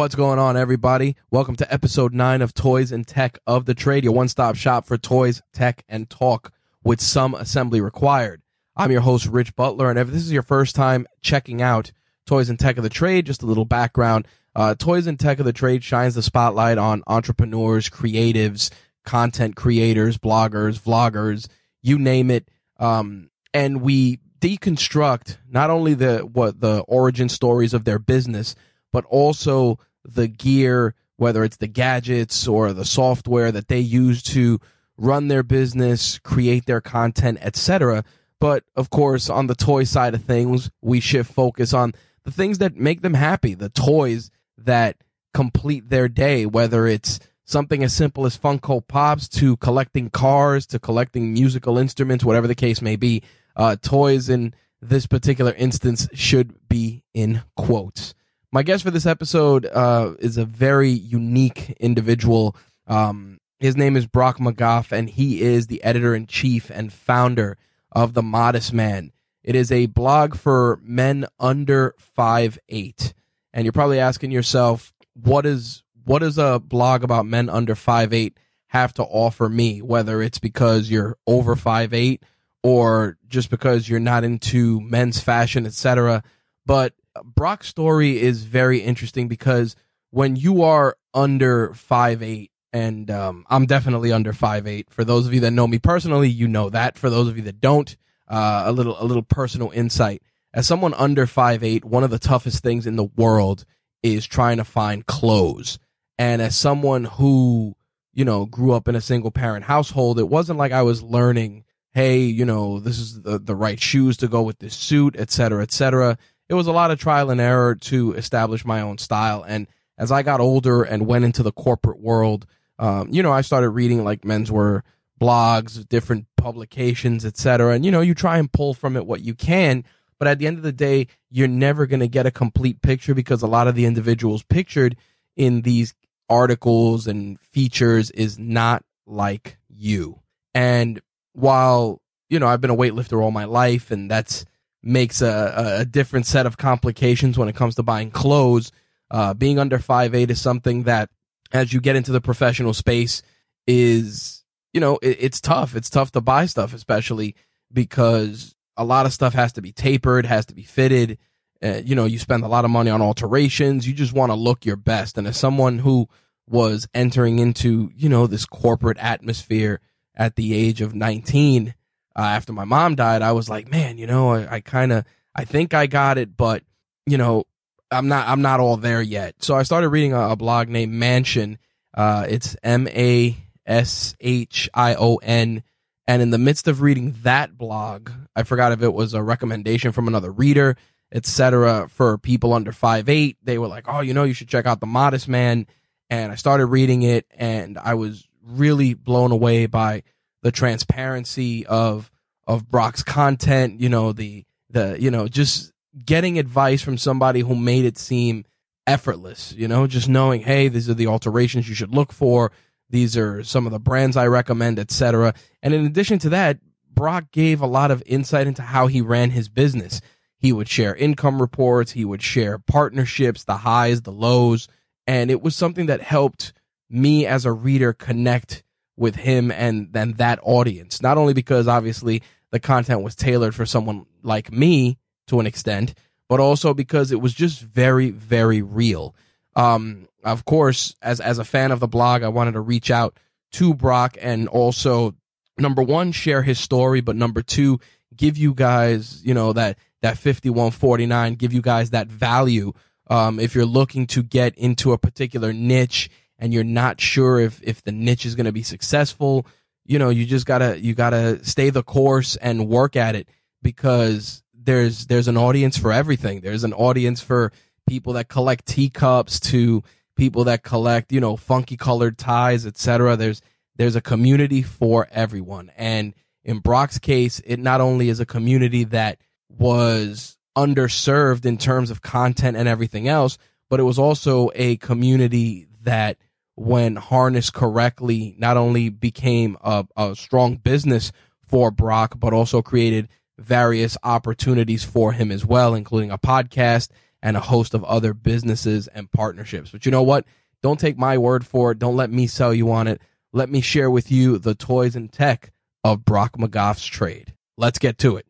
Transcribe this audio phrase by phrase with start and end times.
[0.00, 1.14] What's going on, everybody?
[1.30, 4.86] Welcome to episode nine of Toys and Tech of the Trade, your one stop shop
[4.86, 8.40] for toys, tech, and talk with some assembly required.
[8.74, 11.92] I'm your host, Rich Butler, and if this is your first time checking out
[12.24, 14.26] Toys and Tech of the Trade, just a little background.
[14.56, 18.70] Uh, Toys and Tech of the Trade shines the spotlight on entrepreneurs, creatives,
[19.04, 21.46] content creators, bloggers, vloggers,
[21.82, 22.48] you name it.
[22.78, 28.56] Um, and we deconstruct not only the what the origin stories of their business,
[28.92, 34.58] but also the gear, whether it's the gadgets or the software that they use to
[34.96, 38.04] run their business, create their content, etc.
[38.38, 42.58] But of course, on the toy side of things, we shift focus on the things
[42.58, 44.96] that make them happy, the toys that
[45.32, 50.78] complete their day, whether it's something as simple as Funko Pops to collecting cars to
[50.78, 53.22] collecting musical instruments, whatever the case may be.
[53.56, 58.14] Uh, toys in this particular instance should be in quotes.
[58.52, 62.56] My guest for this episode uh, is a very unique individual.
[62.88, 67.58] Um, his name is Brock McGoff, and he is the editor in chief and founder
[67.92, 69.12] of The Modest Man.
[69.44, 73.14] It is a blog for men under five eight,
[73.52, 78.12] and you're probably asking yourself, what is what does a blog about men under five
[78.12, 79.80] eight have to offer me?
[79.80, 82.24] Whether it's because you're over five eight
[82.64, 86.24] or just because you're not into men's fashion, etc.
[86.66, 86.94] But
[87.24, 89.76] Brock's story is very interesting because
[90.10, 94.90] when you are under five eight, and um, I'm definitely under five eight.
[94.90, 96.96] For those of you that know me personally, you know that.
[96.96, 97.96] For those of you that don't,
[98.28, 100.22] uh, a little a little personal insight.
[100.54, 103.64] As someone under five eight, one of the toughest things in the world
[104.02, 105.78] is trying to find clothes.
[106.18, 107.74] And as someone who
[108.12, 111.64] you know grew up in a single parent household, it wasn't like I was learning.
[111.92, 115.28] Hey, you know, this is the, the right shoes to go with this suit, et
[115.32, 116.18] cetera, et cetera
[116.50, 119.44] it was a lot of trial and error to establish my own style.
[119.46, 122.44] And as I got older and went into the corporate world,
[122.80, 124.82] um, you know, I started reading like menswear
[125.20, 127.74] blogs, different publications, etc.
[127.74, 129.84] And you know, you try and pull from it what you can,
[130.18, 133.14] but at the end of the day, you're never going to get a complete picture
[133.14, 134.96] because a lot of the individuals pictured
[135.36, 135.94] in these
[136.28, 140.18] articles and features is not like you.
[140.52, 141.00] And
[141.32, 144.44] while, you know, I've been a weightlifter all my life and that's
[144.82, 148.72] makes a, a different set of complications when it comes to buying clothes.
[149.10, 151.10] Uh, being under five eight is something that,
[151.52, 153.22] as you get into the professional space,
[153.66, 155.74] is you know it, it's tough.
[155.74, 157.34] It's tough to buy stuff, especially
[157.72, 161.18] because a lot of stuff has to be tapered, has to be fitted.
[161.62, 163.86] Uh, you know, you spend a lot of money on alterations.
[163.86, 165.18] You just want to look your best.
[165.18, 166.08] And as someone who
[166.48, 169.80] was entering into you know this corporate atmosphere
[170.14, 171.74] at the age of 19
[172.20, 175.06] uh, after my mom died, I was like, man, you know, I, I kind of,
[175.34, 176.62] I think I got it, but
[177.06, 177.44] you know,
[177.90, 179.36] I'm not, I'm not all there yet.
[179.42, 181.56] So I started reading a, a blog named Mashion.
[181.94, 185.62] Uh, it's M A S H I O N.
[186.06, 189.92] And in the midst of reading that blog, I forgot if it was a recommendation
[189.92, 190.76] from another reader,
[191.12, 191.88] etc.
[191.88, 194.80] For people under five eight, they were like, "Oh, you know, you should check out
[194.80, 195.66] the Modest Man."
[196.10, 200.02] And I started reading it, and I was really blown away by
[200.42, 202.10] the transparency of
[202.46, 205.72] of Brock's content, you know, the the you know, just
[206.04, 208.44] getting advice from somebody who made it seem
[208.86, 212.52] effortless, you know, just knowing, hey, these are the alterations you should look for,
[212.88, 215.34] these are some of the brands I recommend, etc.
[215.62, 216.58] And in addition to that,
[216.92, 220.00] Brock gave a lot of insight into how he ran his business.
[220.38, 224.68] He would share income reports, he would share partnerships, the highs, the lows,
[225.06, 226.52] and it was something that helped
[226.88, 228.64] me as a reader connect
[229.00, 231.00] with him and then that audience.
[231.00, 234.98] Not only because obviously the content was tailored for someone like me
[235.28, 235.94] to an extent,
[236.28, 239.14] but also because it was just very, very real.
[239.56, 243.18] Um, of course, as as a fan of the blog, I wanted to reach out
[243.52, 245.14] to Brock and also
[245.58, 247.80] number one, share his story, but number two,
[248.14, 252.72] give you guys, you know, that that 5149, give you guys that value.
[253.08, 257.60] Um, if you're looking to get into a particular niche and you're not sure if
[257.62, 259.46] if the niche is going to be successful,
[259.84, 263.28] you know, you just gotta you gotta stay the course and work at it
[263.62, 266.40] because there's there's an audience for everything.
[266.40, 267.52] There's an audience for
[267.86, 269.84] people that collect teacups to
[270.16, 273.16] people that collect, you know, funky colored ties, etc.
[273.16, 273.42] There's
[273.76, 275.70] there's a community for everyone.
[275.76, 276.14] And
[276.44, 282.02] in Brock's case, it not only is a community that was underserved in terms of
[282.02, 283.38] content and everything else,
[283.68, 286.18] but it was also a community that
[286.60, 291.10] when harnessed correctly, not only became a, a strong business
[291.46, 296.90] for Brock, but also created various opportunities for him as well, including a podcast
[297.22, 299.70] and a host of other businesses and partnerships.
[299.70, 300.26] But you know what?
[300.62, 301.78] Don't take my word for it.
[301.78, 303.00] Don't let me sell you on it.
[303.32, 305.52] Let me share with you the toys and tech
[305.82, 307.32] of Brock McGoff's trade.
[307.56, 308.26] Let's get to it.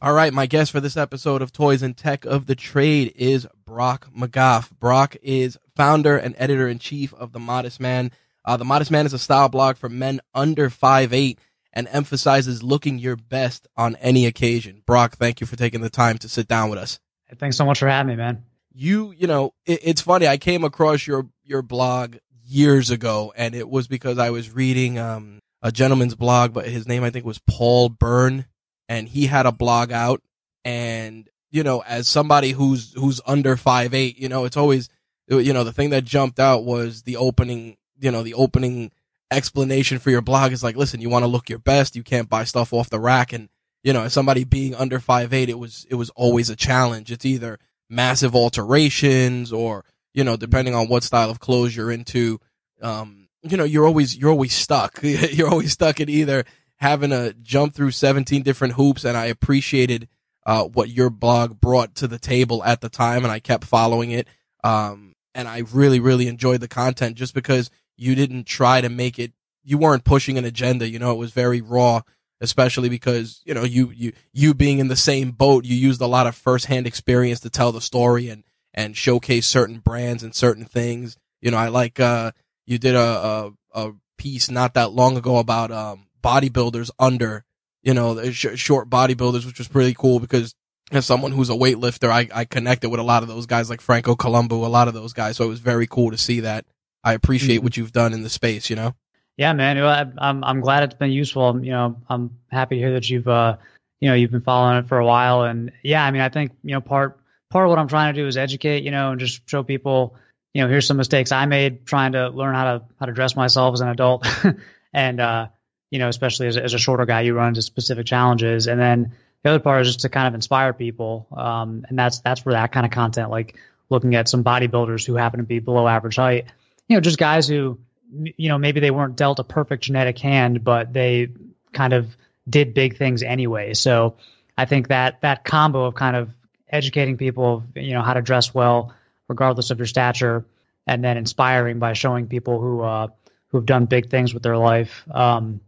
[0.00, 3.46] All right, my guest for this episode of Toys and Tech of the Trade is
[3.64, 4.68] Brock McGoff.
[4.80, 8.10] Brock is founder and editor in chief of The Modest Man.
[8.44, 11.38] Uh, the Modest Man is a style blog for men under five eight
[11.72, 14.82] and emphasizes looking your best on any occasion.
[14.86, 17.00] Brock, thank you for taking the time to sit down with us.
[17.38, 18.44] Thanks so much for having me, man.
[18.74, 20.26] You, you know, it, it's funny.
[20.26, 24.98] I came across your your blog years ago, and it was because I was reading
[24.98, 28.46] um, a gentleman's blog, but his name I think was Paul Byrne,
[28.88, 30.22] and he had a blog out.
[30.64, 34.88] And you know, as somebody who's who's under five eight, you know, it's always
[35.28, 38.90] you know the thing that jumped out was the opening, you know, the opening
[39.32, 41.96] explanation for your blog is like, listen, you want to look your best.
[41.96, 43.32] You can't buy stuff off the rack.
[43.32, 43.48] And,
[43.82, 47.10] you know, as somebody being under five eight, it was, it was always a challenge.
[47.10, 47.58] It's either
[47.88, 49.84] massive alterations or,
[50.14, 52.38] you know, depending on what style of clothes you're into,
[52.82, 55.00] um, you know, you're always, you're always stuck.
[55.02, 56.44] you're always stuck at either
[56.76, 59.04] having to jump through 17 different hoops.
[59.04, 60.08] And I appreciated,
[60.44, 63.24] uh, what your blog brought to the table at the time.
[63.24, 64.28] And I kept following it.
[64.64, 69.18] Um, and I really, really enjoyed the content just because you didn't try to make
[69.18, 69.32] it
[69.64, 72.00] you weren't pushing an agenda you know it was very raw
[72.40, 76.06] especially because you know you you you being in the same boat you used a
[76.06, 78.44] lot of firsthand experience to tell the story and
[78.74, 81.16] and showcase certain brands and certain things.
[81.40, 82.32] You know i like uh
[82.66, 87.44] you did a a, a piece not that long ago about um bodybuilders under
[87.82, 90.54] you know sh- short bodybuilders which was pretty cool because
[90.92, 93.80] as someone who's a weightlifter I, I connected with a lot of those guys like
[93.80, 96.64] franco columbu a lot of those guys so it was very cool to see that
[97.04, 97.64] I appreciate mm-hmm.
[97.64, 98.94] what you've done in the space, you know?
[99.36, 99.78] Yeah, man.
[100.18, 101.64] I'm, I'm glad it's been useful.
[101.64, 103.56] You know, I'm happy to hear that you've, uh,
[104.00, 105.42] you know, you've been following it for a while.
[105.42, 107.18] And yeah, I mean, I think, you know, part,
[107.50, 110.16] part of what I'm trying to do is educate, you know, and just show people,
[110.54, 113.34] you know, here's some mistakes I made trying to learn how to, how to dress
[113.34, 114.26] myself as an adult.
[114.92, 115.48] and, uh,
[115.90, 118.66] you know, especially as, as a shorter guy, you run into specific challenges.
[118.66, 119.12] And then
[119.42, 121.26] the other part is just to kind of inspire people.
[121.36, 123.56] Um, and that's, that's for that kind of content, like
[123.90, 126.46] looking at some bodybuilders who happen to be below average height
[126.92, 127.78] you know, just guys who,
[128.12, 131.28] you know, maybe they weren't dealt a perfect genetic hand, but they
[131.72, 132.14] kind of
[132.46, 133.72] did big things anyway.
[133.72, 134.16] So
[134.58, 136.30] I think that that combo of kind of
[136.68, 138.94] educating people, you know, how to dress well,
[139.28, 140.44] regardless of your stature,
[140.86, 143.08] and then inspiring by showing people who uh,
[143.48, 145.60] who have done big things with their life, um,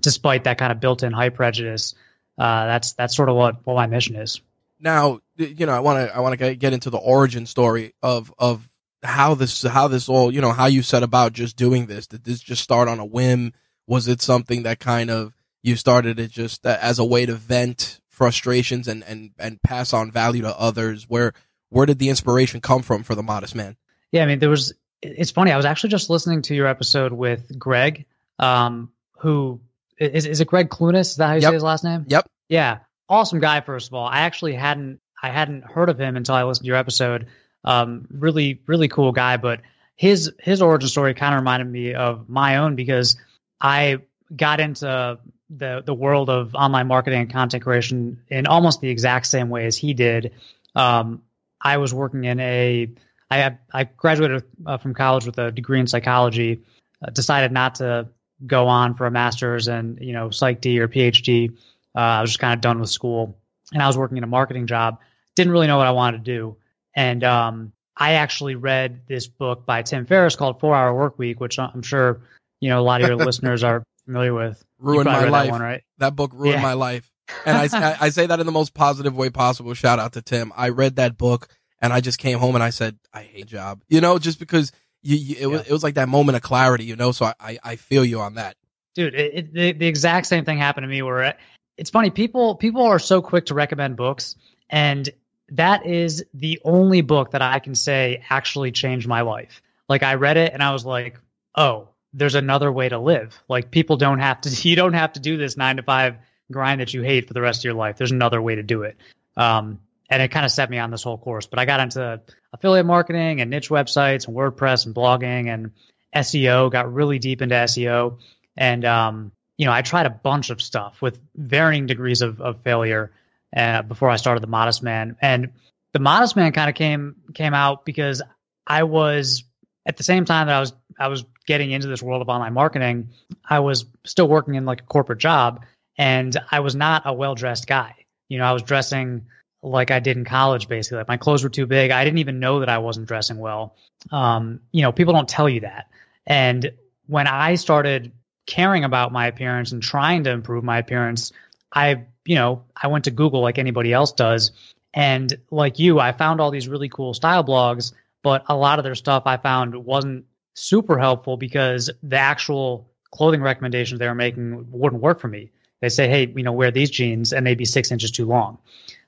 [0.00, 1.94] despite that kind of built-in height prejudice.
[2.38, 4.40] Uh, that's that's sort of what what my mission is.
[4.80, 8.32] Now, you know, I want to I want to get into the origin story of
[8.38, 8.68] of
[9.02, 12.06] how this how this all you know how you set about just doing this.
[12.06, 13.52] Did this just start on a whim?
[13.86, 18.00] Was it something that kind of you started it just as a way to vent
[18.08, 21.04] frustrations and and and pass on value to others?
[21.08, 21.32] Where
[21.68, 23.76] where did the inspiration come from for the modest man?
[24.10, 25.50] Yeah i mean there was it's funny.
[25.50, 28.06] I was actually just listening to your episode with greg
[28.38, 29.60] um who
[29.98, 31.50] is, is it greg clunis is that how you yep.
[31.50, 35.30] say his last name yep yeah awesome guy first of all i actually hadn't i
[35.30, 37.26] hadn't heard of him until i listened to your episode
[37.64, 39.36] um, really, really cool guy.
[39.36, 39.60] But
[39.96, 43.16] his his origin story kind of reminded me of my own because
[43.60, 43.98] I
[44.34, 45.18] got into
[45.50, 49.66] the the world of online marketing and content creation in almost the exact same way
[49.66, 50.32] as he did.
[50.74, 51.22] Um,
[51.60, 52.88] I was working in a
[53.30, 56.64] I had, I graduated uh, from college with a degree in psychology.
[57.02, 58.08] Uh, decided not to
[58.46, 61.56] go on for a master's and you know psych D or PhD.
[61.94, 63.38] Uh, I was just kind of done with school,
[63.72, 65.00] and I was working in a marketing job.
[65.34, 66.56] Didn't really know what I wanted to do.
[66.94, 71.40] And um, I actually read this book by Tim Ferriss called Four Hour Work Week,
[71.40, 72.22] which I'm sure
[72.60, 74.62] you know a lot of your listeners are familiar with.
[74.78, 75.46] Ruined my life.
[75.46, 75.82] That, one, right?
[75.98, 76.62] that book ruined yeah.
[76.62, 77.10] my life.
[77.46, 79.72] and I, I say that in the most positive way possible.
[79.74, 80.52] Shout out to Tim.
[80.56, 81.48] I read that book
[81.82, 84.72] and I just came home and I said, I hate job, you know, just because
[85.02, 85.46] you, you it, yeah.
[85.46, 88.04] was, it was like that moment of clarity, you know, so I, I, I feel
[88.04, 88.56] you on that.
[88.94, 91.36] Dude, it, it, the, the exact same thing happened to me where
[91.76, 92.10] it's funny.
[92.10, 94.36] People, people are so quick to recommend books
[94.68, 95.08] and
[95.52, 99.62] that is the only book that I can say actually changed my life.
[99.88, 101.18] Like I read it and I was like,
[101.54, 103.38] oh, there's another way to live.
[103.48, 106.16] Like people don't have to, you don't have to do this nine to five
[106.50, 107.96] grind that you hate for the rest of your life.
[107.96, 108.96] There's another way to do it.
[109.36, 109.80] Um,
[110.12, 111.46] and it kind of set me on this whole course.
[111.46, 112.20] But I got into
[112.52, 115.70] affiliate marketing and niche websites and WordPress and blogging and
[116.14, 116.70] SEO.
[116.70, 118.18] Got really deep into SEO,
[118.54, 122.60] and um, you know I tried a bunch of stuff with varying degrees of, of
[122.62, 123.10] failure
[123.56, 125.16] uh, before I started the Modest Man.
[125.22, 125.52] And
[125.94, 128.20] the Modest Man kind of came came out because
[128.66, 129.44] I was
[129.86, 132.52] at the same time that I was I was getting into this world of online
[132.52, 133.08] marketing,
[133.48, 135.64] I was still working in like a corporate job
[135.96, 137.94] and I was not a well dressed guy.
[138.28, 139.26] You know, I was dressing
[139.62, 140.98] like I did in college, basically.
[140.98, 141.90] Like my clothes were too big.
[141.90, 143.76] I didn't even know that I wasn't dressing well.
[144.10, 145.88] Um, you know, people don't tell you that.
[146.26, 146.72] And
[147.06, 148.12] when I started
[148.46, 151.32] caring about my appearance and trying to improve my appearance,
[151.72, 154.52] I, you know, I went to Google like anybody else does.
[154.92, 157.92] And like you, I found all these really cool style blogs,
[158.22, 163.42] but a lot of their stuff I found wasn't super helpful because the actual clothing
[163.42, 165.50] recommendations they were making wouldn't work for me.
[165.82, 168.58] They say, hey, you know, wear these jeans and they'd be six inches too long.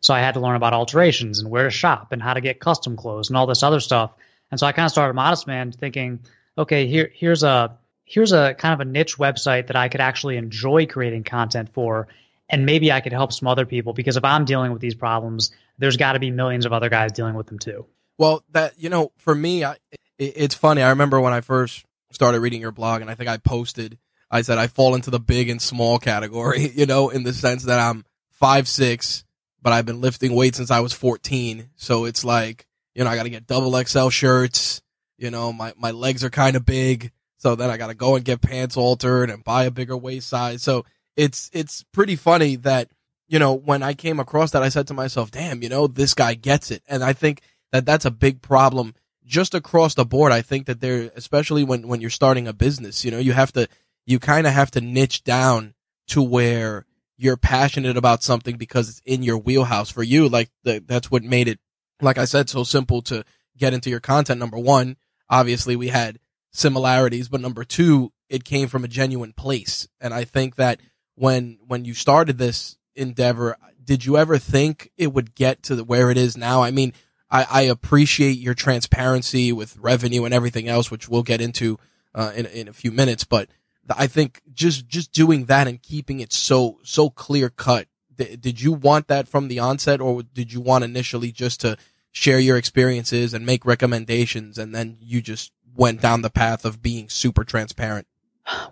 [0.00, 2.58] So I had to learn about alterations and where to shop and how to get
[2.58, 4.10] custom clothes and all this other stuff.
[4.50, 6.18] And so I kind of started Modest Man thinking,
[6.58, 10.36] okay, here here's a here's a kind of a niche website that I could actually
[10.36, 12.08] enjoy creating content for
[12.48, 15.52] and maybe I could help some other people because if I'm dealing with these problems,
[15.78, 17.86] there's got to be millions of other guys dealing with them too.
[18.18, 19.76] Well, that you know, for me, I,
[20.18, 20.82] it's funny.
[20.82, 23.98] I remember when I first started reading your blog, and I think I posted.
[24.34, 27.62] I said I fall into the big and small category, you know, in the sense
[27.64, 29.24] that I'm five six,
[29.62, 31.70] but I've been lifting weights since I was 14.
[31.76, 34.82] So it's like, you know, I got to get double XL shirts.
[35.18, 38.16] You know, my my legs are kind of big, so then I got to go
[38.16, 40.64] and get pants altered and buy a bigger waist size.
[40.64, 40.84] So
[41.16, 42.88] it's it's pretty funny that
[43.28, 46.12] you know when I came across that, I said to myself, "Damn, you know, this
[46.12, 50.32] guy gets it," and I think that that's a big problem just across the board,
[50.32, 53.52] I think that there, especially when, when you're starting a business, you know, you have
[53.52, 53.68] to,
[54.06, 55.74] you kind of have to niche down
[56.08, 60.28] to where you're passionate about something because it's in your wheelhouse for you.
[60.28, 61.58] Like the, that's what made it,
[62.00, 63.24] like I said, so simple to
[63.56, 64.40] get into your content.
[64.40, 64.96] Number one,
[65.30, 66.18] obviously we had
[66.52, 69.88] similarities, but number two, it came from a genuine place.
[70.00, 70.80] And I think that
[71.14, 76.10] when, when you started this endeavor, did you ever think it would get to where
[76.10, 76.62] it is now?
[76.62, 76.92] I mean,
[77.30, 81.78] I, I appreciate your transparency with revenue and everything else, which we'll get into
[82.14, 83.24] uh, in in a few minutes.
[83.24, 83.48] But
[83.90, 87.88] I think just just doing that and keeping it so so clear cut.
[88.16, 91.76] Th- did you want that from the onset, or did you want initially just to
[92.12, 96.82] share your experiences and make recommendations, and then you just went down the path of
[96.82, 98.06] being super transparent?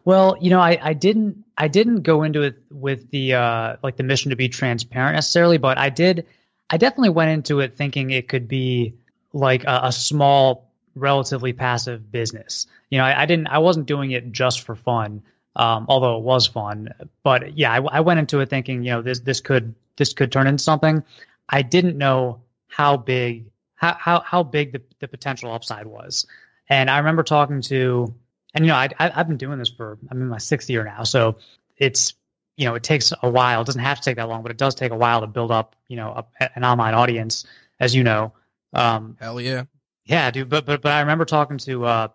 [0.05, 3.97] Well, you know, I, I didn't I didn't go into it with the uh, like
[3.97, 6.27] the mission to be transparent necessarily, but I did
[6.73, 8.95] I definitely went into it thinking it could be
[9.33, 12.67] like a, a small, relatively passive business.
[12.91, 15.23] You know, I, I, didn't, I wasn't doing it just for fun,
[15.57, 16.95] um, although it was fun.
[17.23, 20.33] But yeah, I, I went into it thinking, you know, this this could this could
[20.33, 21.03] turn into something.
[21.49, 26.27] I didn't know how big how how, how big the, the potential upside was.
[26.69, 28.15] And I remember talking to,
[28.55, 30.85] and you know, I, I I've been doing this for I'm in my sixth year
[30.85, 31.37] now, so
[31.77, 32.15] it's
[32.57, 33.63] you know, it takes a while.
[33.63, 35.51] It doesn't have to take that long, but it does take a while to build
[35.51, 37.47] up, you know, a, an online audience,
[37.81, 38.33] as you know.
[38.73, 39.65] Um, Hell yeah.
[40.05, 40.49] Yeah, dude.
[40.49, 42.09] But, but, but I remember talking to, uh,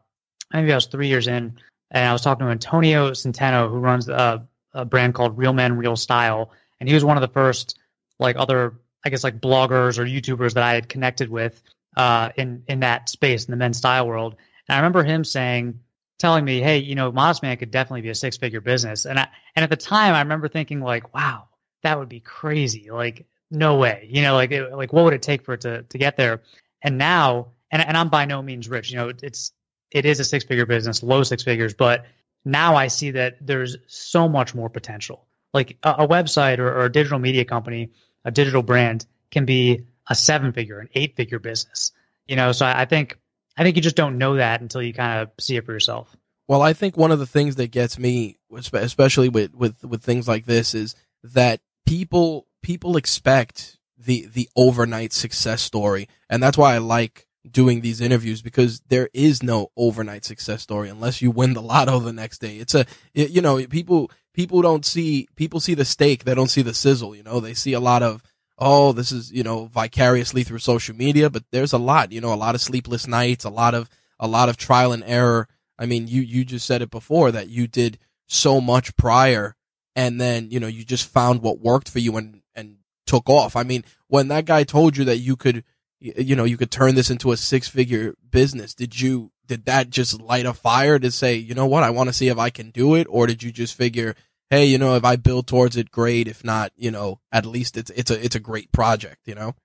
[0.53, 1.59] maybe I was three years in
[1.91, 5.77] and I was talking to Antonio Centeno, who runs a, a brand called Real Men,
[5.77, 6.51] Real Style.
[6.79, 7.79] And he was one of the first,
[8.19, 8.75] like other,
[9.05, 11.61] I guess, like bloggers or YouTubers that I had connected with,
[11.95, 14.35] uh, in, in that space in the men's style world.
[14.67, 15.79] And I remember him saying,
[16.19, 19.19] telling me, "Hey, you know, Modest Man could definitely be a six figure business." And
[19.19, 21.47] I and at the time, I remember thinking like, "Wow,
[21.83, 22.89] that would be crazy!
[22.91, 24.07] Like, no way!
[24.09, 26.41] You know, like it, like what would it take for it to to get there?"
[26.81, 28.91] And now, and and I'm by no means rich.
[28.91, 29.51] You know, it's
[29.91, 32.05] it is a six figure business, low six figures, but
[32.45, 35.25] now I see that there's so much more potential.
[35.53, 37.91] Like a, a website or, or a digital media company,
[38.25, 41.91] a digital brand can be a seven figure, an eight figure business.
[42.27, 43.17] You know, so I, I think
[43.57, 46.15] I think you just don't know that until you kind of see it for yourself.
[46.47, 48.37] Well, I think one of the things that gets me,
[48.73, 55.11] especially with, with, with things like this, is that people people expect the the overnight
[55.11, 60.25] success story, and that's why I like doing these interviews because there is no overnight
[60.25, 62.57] success story unless you win the lotto the next day.
[62.57, 66.23] It's a, it, you know, people, people don't see, people see the steak.
[66.23, 67.15] They don't see the sizzle.
[67.15, 68.23] You know, they see a lot of,
[68.57, 72.33] oh, this is, you know, vicariously through social media, but there's a lot, you know,
[72.33, 73.89] a lot of sleepless nights, a lot of,
[74.19, 75.47] a lot of trial and error.
[75.77, 79.55] I mean, you, you just said it before that you did so much prior
[79.95, 82.77] and then, you know, you just found what worked for you and, and
[83.07, 83.55] took off.
[83.55, 85.63] I mean, when that guy told you that you could,
[85.99, 89.89] you know, you could turn this into a six figure business, did you, did that
[89.89, 92.49] just light a fire to say, you know what, I want to see if I
[92.49, 93.07] can do it?
[93.09, 94.15] Or did you just figure,
[94.49, 96.27] hey, you know, if I build towards it, great.
[96.27, 99.55] If not, you know, at least it's, it's a, it's a great project, you know?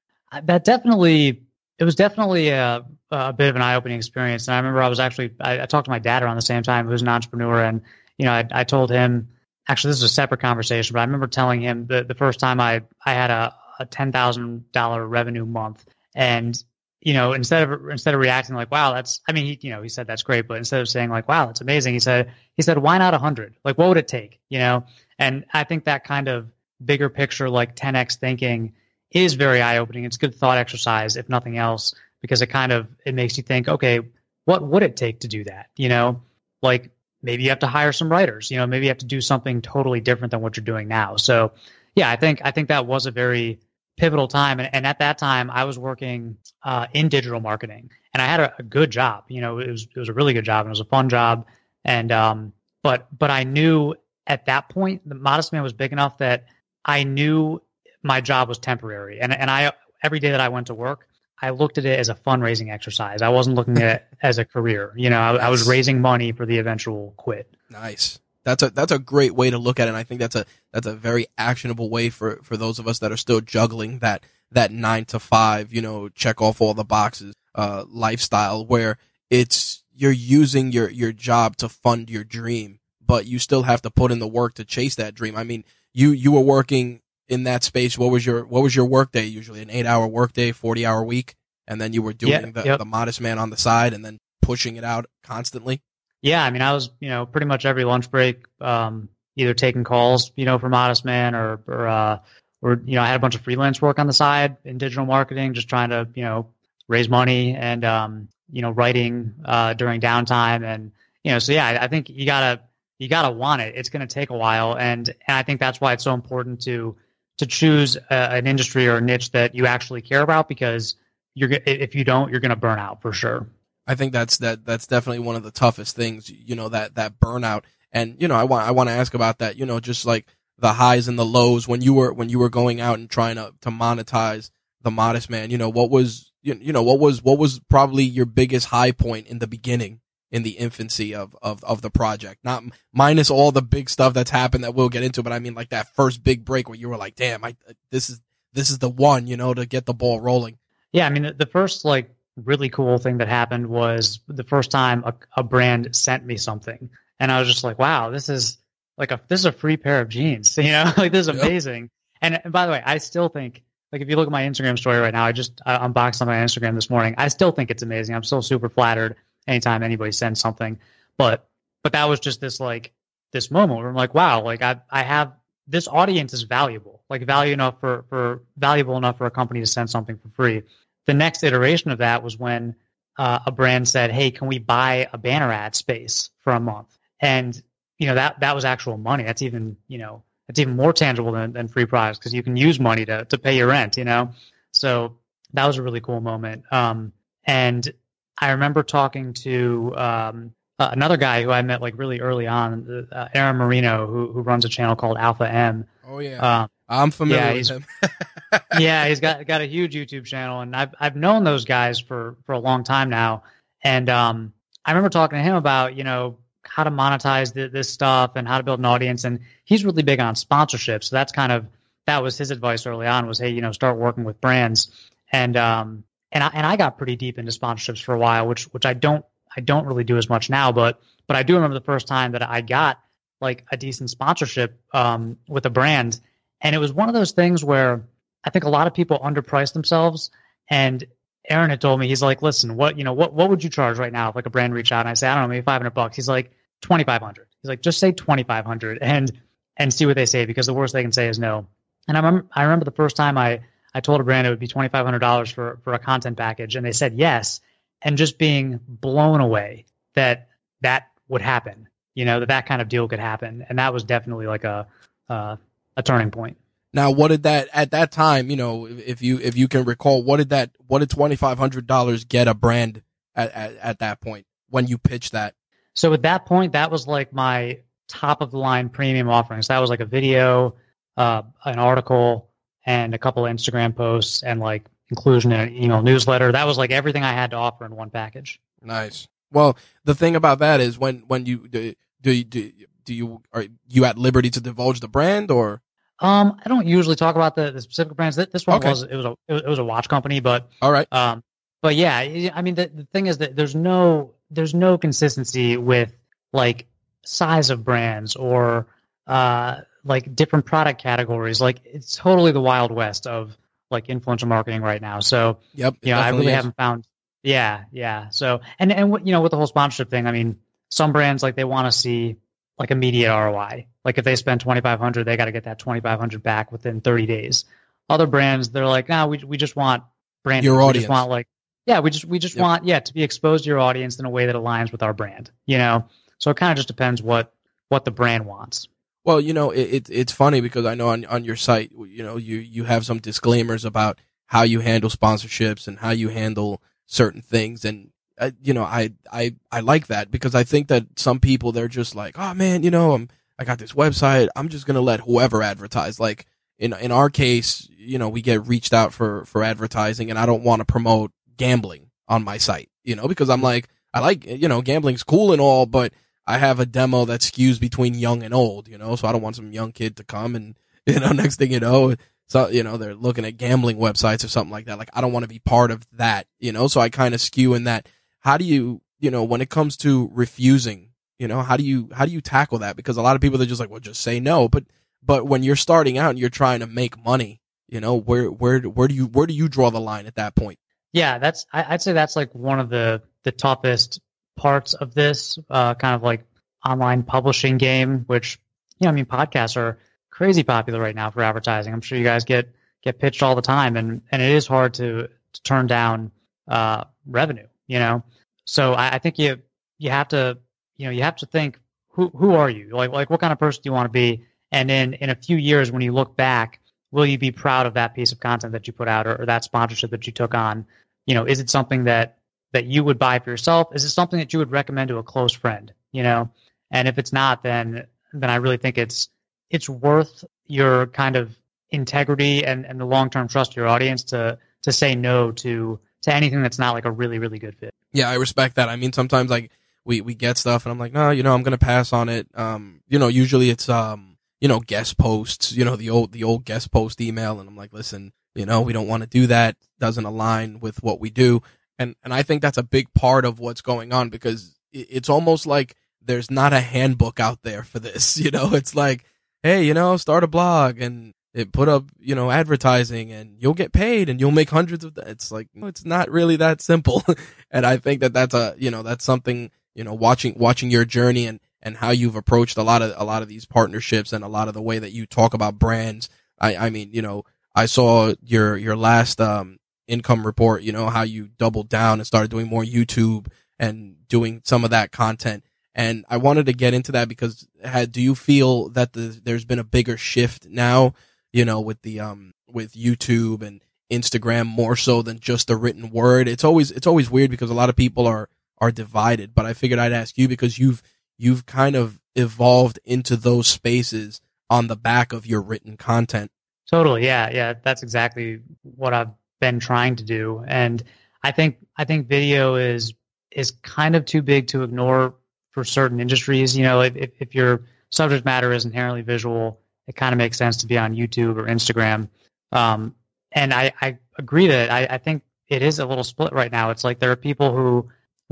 [0.45, 1.43] That definitely,
[1.79, 4.49] it was definitely a, a bit of an eye opening experience.
[4.49, 6.62] And I remember I was actually, I, I, talked to my dad around the same
[6.62, 7.62] time, who's an entrepreneur.
[7.62, 7.83] And,
[8.17, 9.29] you know, I, I told him,
[9.69, 12.61] actually, this is a separate conversation, but I remember telling him the, the first time
[12.61, 16.62] I, I had a, a $10,000 revenue month and,
[17.00, 19.83] you know, instead of, instead of reacting like, wow, that's, I mean, he, you know,
[19.83, 22.62] he said that's great, but instead of saying like, wow, that's amazing, he said, he
[22.62, 23.57] said, why not a hundred?
[23.64, 24.40] Like, what would it take?
[24.49, 24.85] You know?
[25.19, 26.50] And I think that kind of
[26.85, 28.75] bigger picture, like 10x thinking
[29.11, 30.04] is very eye opening.
[30.04, 33.69] It's good thought exercise, if nothing else, because it kind of, it makes you think,
[33.69, 34.00] okay,
[34.45, 35.71] what would it take to do that?
[35.76, 36.23] You know,
[36.62, 36.90] like
[37.23, 39.61] maybe you have to hire some writers, you know, maybe you have to do something
[39.61, 41.16] totally different than what you're doing now.
[41.16, 41.52] So
[41.95, 43.61] yeah, I think, I think that was a very,
[43.96, 44.61] pivotal time.
[44.61, 48.40] And, and, at that time, I was working uh, in digital marketing, and I had
[48.40, 49.25] a, a, good job.
[49.28, 51.08] You know, it was it was a really good job, and it was a fun
[51.08, 51.46] job.
[51.84, 53.94] And um, but but I knew
[54.26, 56.46] at that point, the Modest Man was big enough that
[56.84, 57.61] I knew
[58.02, 59.72] my job was temporary, and and I
[60.02, 61.06] every day that I went to work.
[61.44, 63.20] I looked at it as a fundraising exercise.
[63.20, 64.92] I wasn't looking at it as a career.
[64.96, 67.52] You know, I, I was raising money for the eventual quit.
[67.68, 68.20] Nice.
[68.44, 69.90] That's a that's a great way to look at it.
[69.90, 72.99] And I think that's a that's a very actionable way for for those of us
[72.99, 76.84] that are still juggling that that nine to five, you know, check off all the
[76.84, 78.99] boxes uh, lifestyle where
[79.30, 83.90] it's you're using your your job to fund your dream, but you still have to
[83.90, 85.37] put in the work to chase that dream.
[85.37, 87.96] I mean, you you were working in that space.
[87.96, 89.62] What was your what was your work day usually?
[89.62, 91.34] An eight hour work day, forty hour week,
[91.66, 92.78] and then you were doing yeah, the, yep.
[92.78, 95.80] the modest man on the side, and then pushing it out constantly.
[96.23, 99.83] Yeah, I mean, I was, you know, pretty much every lunch break, um, either taking
[99.83, 102.18] calls, you know, for Modest Man or, or, uh,
[102.62, 105.05] or, you know, I had a bunch of freelance work on the side in digital
[105.05, 106.46] marketing, just trying to, you know,
[106.87, 110.64] raise money and, um, you know, writing, uh, during downtime.
[110.64, 110.92] And,
[111.25, 112.61] you know, so yeah, I, I think you gotta,
[112.99, 113.75] you gotta want it.
[113.77, 114.77] It's to take a while.
[114.77, 116.94] And, and I think that's why it's so important to,
[117.38, 120.94] to choose a, an industry or a niche that you actually care about because
[121.35, 123.49] you're, if you don't, you're to burn out for sure.
[123.87, 127.18] I think that's that that's definitely one of the toughest things, you know, that that
[127.18, 127.64] burnout.
[127.92, 130.27] And you know, I want I want to ask about that, you know, just like
[130.59, 133.37] the highs and the lows when you were when you were going out and trying
[133.37, 134.51] to to monetize
[134.83, 138.27] the modest man, you know, what was you, know, what was what was probably your
[138.27, 142.40] biggest high point in the beginning in the infancy of of of the project.
[142.45, 145.55] Not minus all the big stuff that's happened that we'll get into, but I mean
[145.55, 147.57] like that first big break where you were like, "Damn, I
[147.90, 148.21] this is
[148.53, 150.59] this is the one, you know, to get the ball rolling."
[150.92, 155.05] Yeah, I mean the first like really cool thing that happened was the first time
[155.05, 156.90] a, a brand sent me something,
[157.21, 158.59] and I was just like, "Wow, this is
[158.97, 161.83] like a this is a free pair of jeans." You know, like this is amazing.
[161.83, 161.90] Yep.
[162.23, 164.79] And, and by the way, I still think like if you look at my Instagram
[164.79, 167.14] story right now, I just I unboxed on my Instagram this morning.
[167.18, 168.14] I still think it's amazing.
[168.14, 169.16] I'm still super flattered
[169.47, 170.79] anytime anybody sends something.
[171.18, 171.47] But
[171.83, 172.92] but that was just this like
[173.33, 175.35] this moment where I'm like, wow, like I I have
[175.66, 179.66] this audience is valuable, like value enough for for valuable enough for a company to
[179.66, 180.62] send something for free
[181.07, 182.77] the next iteration of that was when
[183.19, 186.97] uh, a brand said, "Hey, can we buy a banner ad space for a month?"
[187.21, 187.61] And
[187.99, 189.25] you know that that was actual money.
[189.25, 192.57] That's even you know that's even more tangible than, than free products because you can
[192.57, 193.97] use money to to pay your rent.
[193.97, 194.31] You know,
[194.73, 195.19] so
[195.53, 196.65] that was a really cool moment.
[196.71, 197.12] Um,
[197.45, 197.93] and
[198.38, 203.09] I remember talking to um, uh, another guy who I met like really early on,
[203.12, 205.87] uh, Aaron Marino, who who runs a channel called Alpha M.
[206.07, 206.62] Oh yeah.
[206.62, 207.87] Um, I'm familiar yeah, with him.
[208.79, 212.37] yeah, he's got got a huge YouTube channel, and I've I've known those guys for
[212.47, 213.45] for a long time now.
[213.83, 214.53] And um,
[214.85, 218.47] I remember talking to him about you know how to monetize the, this stuff and
[218.47, 221.05] how to build an audience, and he's really big on sponsorship.
[221.05, 221.67] So that's kind of
[222.07, 224.91] that was his advice early on was hey you know start working with brands,
[225.31, 228.65] and um and I and I got pretty deep into sponsorships for a while, which
[228.65, 231.75] which I don't I don't really do as much now, but but I do remember
[231.75, 233.01] the first time that I got
[233.41, 236.21] like a decent sponsorship um, with a brand
[236.62, 238.05] and it was one of those things where
[238.44, 240.31] I think a lot of people underprice themselves.
[240.68, 241.05] And
[241.48, 243.98] Aaron had told me, he's like, listen, what, you know, what, what would you charge
[243.98, 245.00] right now if like a brand reached out?
[245.00, 246.16] And I say, I don't know, maybe 500 bucks.
[246.16, 246.52] He's like,
[246.83, 247.46] 2,500.
[247.62, 249.33] He's like, just say 2,500 and,
[249.76, 251.66] and see what they say because the worst they can say is no.
[252.09, 253.61] And I remember, I remember the first time I,
[253.94, 256.92] I told a brand it would be $2,500 for, for a content package and they
[256.92, 257.61] said yes.
[258.02, 260.48] and just being blown away that
[260.83, 261.88] that would happen.
[262.14, 264.87] You know that that kind of deal could happen, and that was definitely like a
[265.31, 265.57] uh,
[265.96, 266.59] a turning point.
[266.94, 268.50] Now, what did that at that time?
[268.50, 271.59] You know, if you if you can recall, what did that what did twenty five
[271.59, 273.02] hundred dollars get a brand
[273.35, 275.55] at, at at that point when you pitched that?
[275.94, 277.78] So at that point, that was like my
[278.09, 279.68] top of the line premium offerings.
[279.68, 280.74] That was like a video,
[281.16, 282.50] uh, an article,
[282.85, 286.52] and a couple of Instagram posts, and like inclusion in an email newsletter.
[286.52, 288.61] That was like everything I had to offer in one package.
[288.83, 289.28] Nice.
[289.50, 292.70] Well, the thing about that is when when you do do do,
[293.05, 295.81] do you are you at liberty to divulge the brand or?
[296.22, 298.37] Um, I don't usually talk about the, the specific brands.
[298.37, 298.88] This one Okay.
[298.88, 301.06] was it was a it was a watch company, but All right.
[301.12, 301.42] Um,
[301.82, 302.16] but yeah,
[302.54, 306.14] I mean, the, the thing is that there's no there's no consistency with
[306.52, 306.87] like
[307.24, 308.87] size of brands or
[309.26, 311.61] uh, like different product categories.
[311.61, 313.56] Like it's totally the wild west of
[313.90, 315.20] like influencer marketing right now.
[315.20, 315.96] So Yep.
[316.02, 316.54] yeah, I really is.
[316.54, 317.06] haven't found.
[317.42, 318.28] Yeah, yeah.
[318.30, 321.42] So and and what you know with the whole sponsorship thing, I mean, some brands
[321.42, 322.37] like they want to see
[322.78, 323.87] like immediate ROI.
[324.05, 326.43] Like if they spend twenty five hundred, they got to get that twenty five hundred
[326.43, 327.65] back within thirty days.
[328.09, 330.03] Other brands, they're like, nah, we we just want
[330.43, 330.65] brand.
[330.65, 331.05] Your we audience.
[331.05, 331.47] just want like,
[331.87, 332.62] yeah, we just we just Yep.
[332.62, 335.12] want yeah to be exposed to your audience in a way that aligns with our
[335.12, 335.51] brand.
[335.67, 336.07] You know,
[336.38, 337.53] so it kind of just depends what
[337.88, 338.88] what the brand wants.
[339.25, 342.25] Well, you know, it, it it's funny because I know on on your site, you
[342.25, 346.83] know, you you have some disclaimers about how you handle sponsorships and how you handle
[347.07, 351.07] certain things, and uh, you know, I I I like that because I think that
[351.21, 353.29] some people they're just like, oh man, you know, I'm
[353.62, 356.18] I got this website, I'm just gonna let whoever advertise.
[356.18, 356.46] Like
[356.79, 360.46] in in our case, you know, we get reached out for for advertising, and I
[360.46, 364.44] don't want to promote gambling on my site, you know, because I'm like, I like,
[364.44, 366.12] you know, gambling's cool and all, but
[366.46, 369.42] I have a demo that skews between young and old, you know, so I don't
[369.42, 372.14] want some young kid to come and, you know, next thing you know,
[372.48, 374.98] so, you know, they're looking at gambling websites or something like that.
[374.98, 377.40] Like, I don't want to be part of that, you know, so I kind of
[377.40, 378.09] skew in that.
[378.40, 381.12] How do you, you know, when it comes to refusing,
[381.42, 382.96] you know, how do you, how do you tackle that?
[382.96, 384.68] Because a lot of people they're just like, well, just say no.
[384.68, 384.85] But,
[385.22, 388.81] but when you're starting out and you're trying to make money, you know, where, where,
[388.81, 390.78] where do you, where do you draw the line at that point?
[391.12, 394.20] Yeah, that's I, I'd say that's like one of the the toughest
[394.57, 396.44] parts of this uh, kind of like
[396.85, 398.24] online publishing game.
[398.26, 398.59] Which
[398.98, 399.98] you know, I mean, podcasts are
[400.31, 401.92] crazy popular right now for advertising.
[401.92, 404.94] I'm sure you guys get get pitched all the time, and and it is hard
[404.94, 406.33] to, to turn down
[406.66, 407.66] uh, revenue.
[407.87, 408.24] You know,
[408.64, 409.59] so I, I think you
[409.98, 410.59] you have to
[410.96, 411.78] you know you have to think
[412.09, 414.44] who who are you like like what kind of person do you want to be,
[414.70, 417.94] and then in a few years when you look back, will you be proud of
[417.94, 420.55] that piece of content that you put out or, or that sponsorship that you took
[420.55, 420.87] on?
[421.26, 422.38] you know, is it something that
[422.72, 423.94] that you would buy for yourself?
[423.94, 425.92] Is it something that you would recommend to a close friend?
[426.11, 426.50] You know,
[426.90, 429.28] and if it's not, then then I really think it's
[429.70, 431.57] it's worth your kind of
[431.90, 436.00] integrity and, and the long term trust of your audience to to say no to
[436.22, 437.94] to anything that's not like a really really good fit.
[438.12, 438.88] Yeah, I respect that.
[438.88, 439.70] I mean, sometimes like
[440.05, 442.49] we we get stuff, and I'm like, no, you know, I'm gonna pass on it.
[442.55, 446.45] Um, you know, usually it's um, you know, guest posts, you know, the old the
[446.45, 449.47] old guest post email, and I'm like, listen, you know, we don't want to do
[449.49, 449.77] that.
[449.99, 451.62] Doesn't align with what we do,
[451.99, 455.67] and and I think that's a big part of what's going on because it's almost
[455.67, 458.38] like there's not a handbook out there for this.
[458.43, 459.25] You know, it's like,
[459.62, 463.75] hey, you know, start a blog and it put up, you know, advertising and you'll
[463.75, 465.17] get paid and you'll make hundreds of.
[465.19, 467.23] It's like it's not really that simple,
[467.71, 471.05] and I think that that's a you know that's something you know watching watching your
[471.05, 474.44] journey and and how you've approached a lot of a lot of these partnerships and
[474.44, 476.28] a lot of the way that you talk about brands.
[476.61, 479.78] I I mean, you know, I saw your your last um
[480.09, 483.46] income report, you know, how you doubled down and started doing more YouTube
[483.78, 485.64] and doing some of that content.
[485.94, 489.64] And I wanted to get into that because had, do you feel that the, there's
[489.64, 491.14] been a bigger shift now,
[491.52, 496.11] you know, with the, um, with YouTube and Instagram more so than just the written
[496.11, 496.48] word?
[496.48, 498.48] It's always, it's always weird because a lot of people are,
[498.83, 501.03] are divided, but I figured I'd ask you because you've,
[501.38, 506.51] you've kind of evolved into those spaces on the back of your written content.
[506.90, 507.75] Totally, yeah, yeah.
[507.81, 511.01] That's exactly what I've been trying to do, and
[511.42, 513.14] I think I think video is
[513.53, 515.35] is kind of too big to ignore
[515.71, 516.77] for certain industries.
[516.77, 520.79] You know, if if, your subject matter is inherently visual, it kind of makes sense
[520.79, 522.29] to be on YouTube or Instagram.
[522.73, 523.14] Um,
[523.53, 526.90] and I, I agree that I, I think it is a little split right now.
[526.90, 528.09] It's like there are people who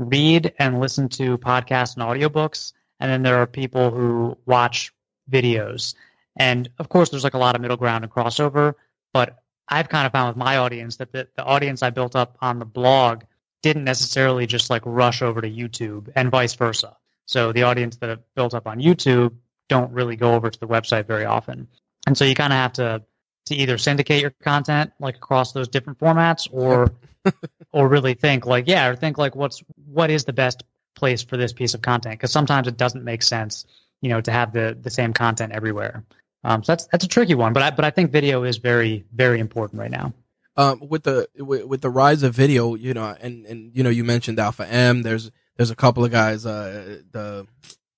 [0.09, 4.93] read and listen to podcasts and audiobooks, and then there are people who watch
[5.29, 5.95] videos.
[6.37, 8.75] And of course, there's like a lot of middle ground and crossover,
[9.13, 12.37] but I've kind of found with my audience that the, the audience I built up
[12.41, 13.23] on the blog
[13.61, 16.97] didn't necessarily just like rush over to YouTube and vice versa.
[17.25, 19.35] So the audience that I've built up on YouTube
[19.69, 21.67] don't really go over to the website very often.
[22.05, 23.03] And so you kind of have to
[23.47, 26.91] to either syndicate your content like across those different formats or
[27.71, 30.63] or really think like, yeah, or think like, what's what is the best
[30.95, 32.13] place for this piece of content?
[32.13, 33.65] Because sometimes it doesn't make sense,
[34.01, 36.03] you know, to have the the same content everywhere.
[36.43, 39.05] Um, so that's that's a tricky one, but I but I think video is very
[39.13, 40.13] very important right now.
[40.57, 43.89] Um, with the with, with the rise of video, you know, and and you know,
[43.89, 45.01] you mentioned Alpha M.
[45.03, 46.45] There's there's a couple of guys.
[46.45, 47.47] Uh, the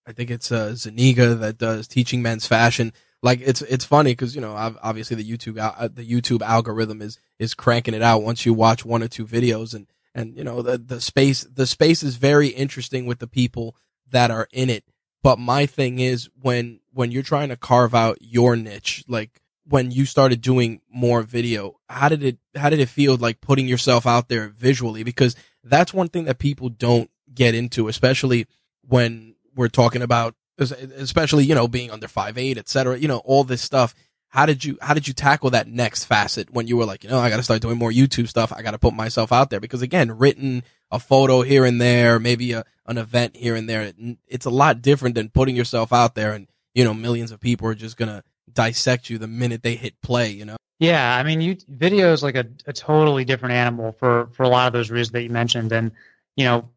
[0.05, 2.93] I think it's uh, Zuniga that does teaching men's fashion.
[3.23, 7.17] Like it's it's funny because you know obviously the YouTube uh, the YouTube algorithm is
[7.39, 10.61] is cranking it out once you watch one or two videos and and you know
[10.61, 13.77] the the space the space is very interesting with the people
[14.11, 14.83] that are in it.
[15.23, 19.89] But my thing is when when you're trying to carve out your niche, like when
[19.89, 24.05] you started doing more video, how did it how did it feel like putting yourself
[24.05, 25.03] out there visually?
[25.03, 28.47] Because that's one thing that people don't get into, especially
[28.85, 32.97] when we're talking about especially you know being under five eight, et cetera.
[32.97, 33.95] You know all this stuff.
[34.29, 37.09] How did you how did you tackle that next facet when you were like, you
[37.09, 38.51] know, I got to start doing more YouTube stuff.
[38.51, 42.19] I got to put myself out there because again, written a photo here and there,
[42.19, 43.93] maybe a, an event here and there.
[44.27, 47.67] It's a lot different than putting yourself out there and you know millions of people
[47.67, 50.31] are just gonna dissect you the minute they hit play.
[50.31, 50.57] You know.
[50.79, 54.49] Yeah, I mean, you video is like a, a totally different animal for for a
[54.49, 55.91] lot of those reasons that you mentioned, and
[56.35, 56.69] you know,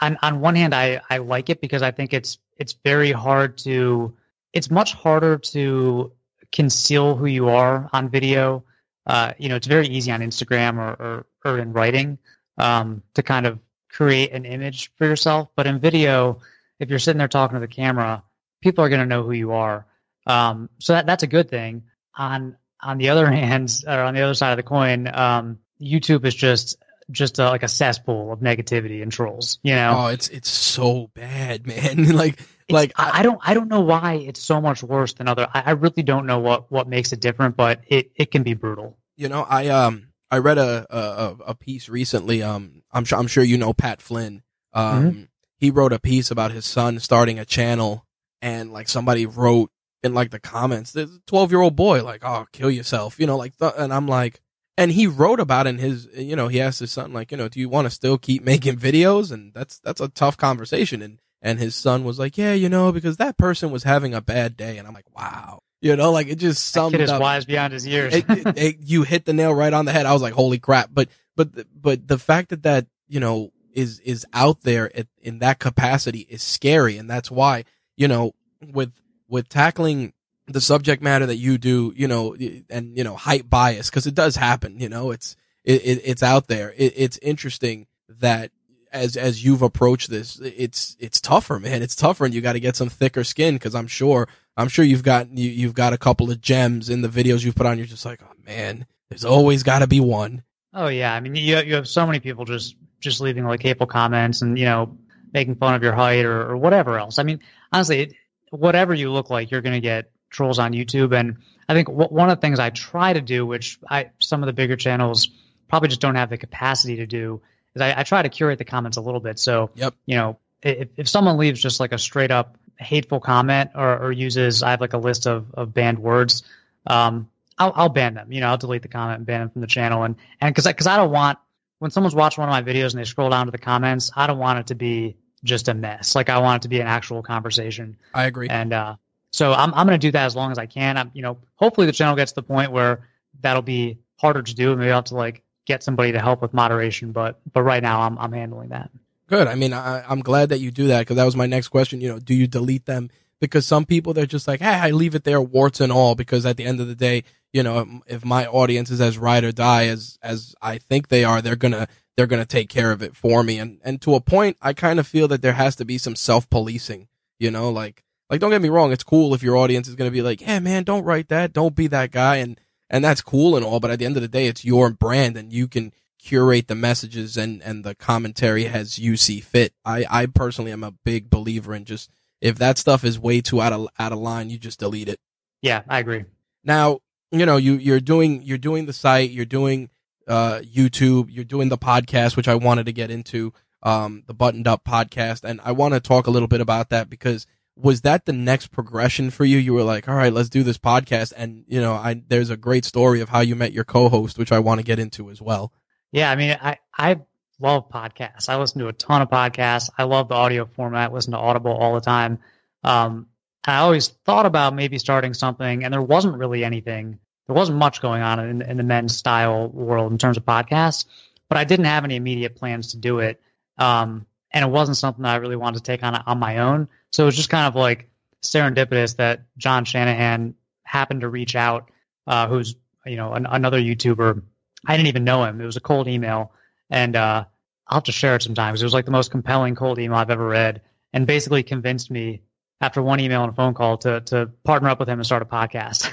[0.00, 3.58] on on one hand, I I like it because I think it's it's very hard
[3.58, 4.14] to
[4.52, 6.12] it's much harder to
[6.50, 8.64] conceal who you are on video.
[9.06, 12.18] Uh, you know, it's very easy on Instagram or or, or in writing
[12.58, 13.58] um, to kind of
[13.90, 16.40] create an image for yourself, but in video,
[16.80, 18.22] if you're sitting there talking to the camera,
[18.62, 19.86] people are going to know who you are.
[20.26, 21.84] Um, so that that's a good thing.
[22.16, 26.24] On on the other hand, or on the other side of the coin, um, YouTube
[26.24, 29.58] is just just a, like a cesspool of negativity and trolls.
[29.62, 29.94] You know?
[29.98, 32.08] Oh, it's it's so bad, man.
[32.16, 35.28] like it's, like I, I, don't I don't know why it's so much worse than
[35.28, 35.48] other.
[35.52, 38.54] I, I really don't know what what makes it different, but it it can be
[38.54, 38.98] brutal.
[39.16, 42.42] You know, I um I read a a, a piece recently.
[42.42, 44.42] Um, I'm sure I'm sure you know Pat Flynn.
[44.72, 45.22] Um, mm-hmm.
[45.58, 48.06] he wrote a piece about his son starting a channel,
[48.40, 49.70] and like somebody wrote
[50.02, 53.36] in like the comments, a 12 year old boy like, oh, kill yourself, you know,
[53.36, 54.40] like, th- and I'm like,
[54.76, 57.48] and he wrote about in his, you know, he asked his son, like, you know,
[57.48, 59.32] do you want to still keep making videos?
[59.32, 61.02] And that's, that's a tough conversation.
[61.02, 64.20] And, and his son was like, yeah, you know, because that person was having a
[64.20, 64.78] bad day.
[64.78, 65.60] And I'm like, wow.
[65.80, 67.20] You know, like it just summed that kid is up.
[67.20, 68.14] wise beyond his years.
[68.14, 70.06] it, it, it, you hit the nail right on the head.
[70.06, 70.90] I was like, holy crap.
[70.92, 75.40] But, but, but the fact that that, you know, is, is out there at, in
[75.40, 76.98] that capacity is scary.
[76.98, 77.64] And that's why,
[77.96, 78.92] you know, with,
[79.28, 80.12] with tackling
[80.46, 82.36] the subject matter that you do, you know,
[82.68, 84.80] and you know, height bias because it does happen.
[84.80, 86.72] You know, it's it, it it's out there.
[86.76, 87.86] It, it's interesting
[88.20, 88.50] that
[88.92, 91.82] as as you've approached this, it's it's tougher, man.
[91.82, 94.84] It's tougher, and you got to get some thicker skin because I'm sure I'm sure
[94.84, 97.78] you've got you, you've got a couple of gems in the videos you've put on.
[97.78, 100.42] You're just like, oh man, there's always got to be one.
[100.74, 103.86] Oh yeah, I mean, you you have so many people just just leaving like hateful
[103.86, 104.96] comments and you know
[105.32, 107.18] making fun of your height or, or whatever else.
[107.18, 107.40] I mean,
[107.72, 108.14] honestly, it,
[108.50, 111.18] whatever you look like, you're gonna get trolls on YouTube.
[111.18, 111.36] And
[111.68, 114.46] I think w- one of the things I try to do, which I some of
[114.46, 115.30] the bigger channels
[115.68, 117.40] probably just don't have the capacity to do,
[117.74, 119.38] is I, I try to curate the comments a little bit.
[119.38, 119.94] So, yep.
[120.06, 124.12] you know, if, if someone leaves just like a straight up hateful comment or, or
[124.12, 126.42] uses, I have like a list of, of banned words,
[126.86, 128.32] um, I'll, I'll ban them.
[128.32, 130.02] You know, I'll delete the comment and ban them from the channel.
[130.02, 131.38] And and because because I don't want
[131.78, 134.26] when someone's watching one of my videos and they scroll down to the comments, I
[134.26, 136.14] don't want it to be just a mess.
[136.14, 137.96] Like I want it to be an actual conversation.
[138.14, 138.48] I agree.
[138.48, 138.96] And uh,
[139.32, 140.96] so I'm I'm going to do that as long as I can.
[140.96, 143.08] I'm, you know, hopefully the channel gets to the point where
[143.40, 144.76] that'll be harder to do.
[144.76, 147.12] Maybe I'll have to like get somebody to help with moderation.
[147.12, 148.90] But but right now I'm I'm handling that.
[149.28, 149.48] Good.
[149.48, 152.00] I mean, I, I'm glad that you do that because that was my next question.
[152.00, 153.10] You know, do you delete them?
[153.40, 156.14] Because some people they're just like, hey, I leave it there, warts and all.
[156.14, 159.44] Because at the end of the day, you know, if my audience is as ride
[159.44, 163.02] or die as as I think they are, they're gonna they're gonna take care of
[163.02, 163.58] it for me.
[163.58, 166.16] And and to a point, I kind of feel that there has to be some
[166.16, 167.08] self policing.
[167.38, 168.92] You know, like like, don't get me wrong.
[168.92, 171.52] It's cool if your audience is going to be like, yeah, man, don't write that.
[171.52, 172.36] Don't be that guy.
[172.36, 173.78] And, and that's cool and all.
[173.78, 176.74] But at the end of the day, it's your brand and you can curate the
[176.74, 179.74] messages and, and the commentary as you see fit.
[179.84, 183.60] I, I personally am a big believer in just, if that stuff is way too
[183.60, 185.20] out of, out of line, you just delete it.
[185.60, 186.24] Yeah, I agree.
[186.64, 187.00] Now,
[187.32, 189.90] you know, you, you're doing, you're doing the site, you're doing,
[190.26, 194.66] uh, YouTube, you're doing the podcast, which I wanted to get into, um, the buttoned
[194.66, 195.44] up podcast.
[195.44, 198.68] And I want to talk a little bit about that because was that the next
[198.68, 199.58] progression for you?
[199.58, 201.32] You were like, all right, let's do this podcast.
[201.36, 204.52] And, you know, I, there's a great story of how you met your co-host, which
[204.52, 205.72] I want to get into as well.
[206.10, 206.30] Yeah.
[206.30, 207.20] I mean, I, I
[207.58, 208.48] love podcasts.
[208.48, 209.88] I listen to a ton of podcasts.
[209.96, 212.40] I love the audio format, listen to Audible all the time.
[212.84, 213.28] Um,
[213.64, 217.20] I always thought about maybe starting something and there wasn't really anything.
[217.46, 221.06] There wasn't much going on in, in the men's style world in terms of podcasts.
[221.52, 223.38] but I didn't have any immediate plans to do it.
[223.76, 226.88] Um, and it wasn't something that I really wanted to take on on my own.
[227.12, 228.10] So it was just kind of like
[228.42, 231.90] serendipitous that John Shanahan happened to reach out,
[232.26, 232.74] uh, who's
[233.06, 234.42] you know an, another YouTuber.
[234.86, 235.60] I didn't even know him.
[235.60, 236.52] It was a cold email,
[236.90, 237.44] and uh,
[237.86, 238.82] I'll have to share it sometimes.
[238.82, 242.42] It was like the most compelling cold email I've ever read, and basically convinced me
[242.80, 245.42] after one email and a phone call to to partner up with him and start
[245.42, 246.10] a podcast.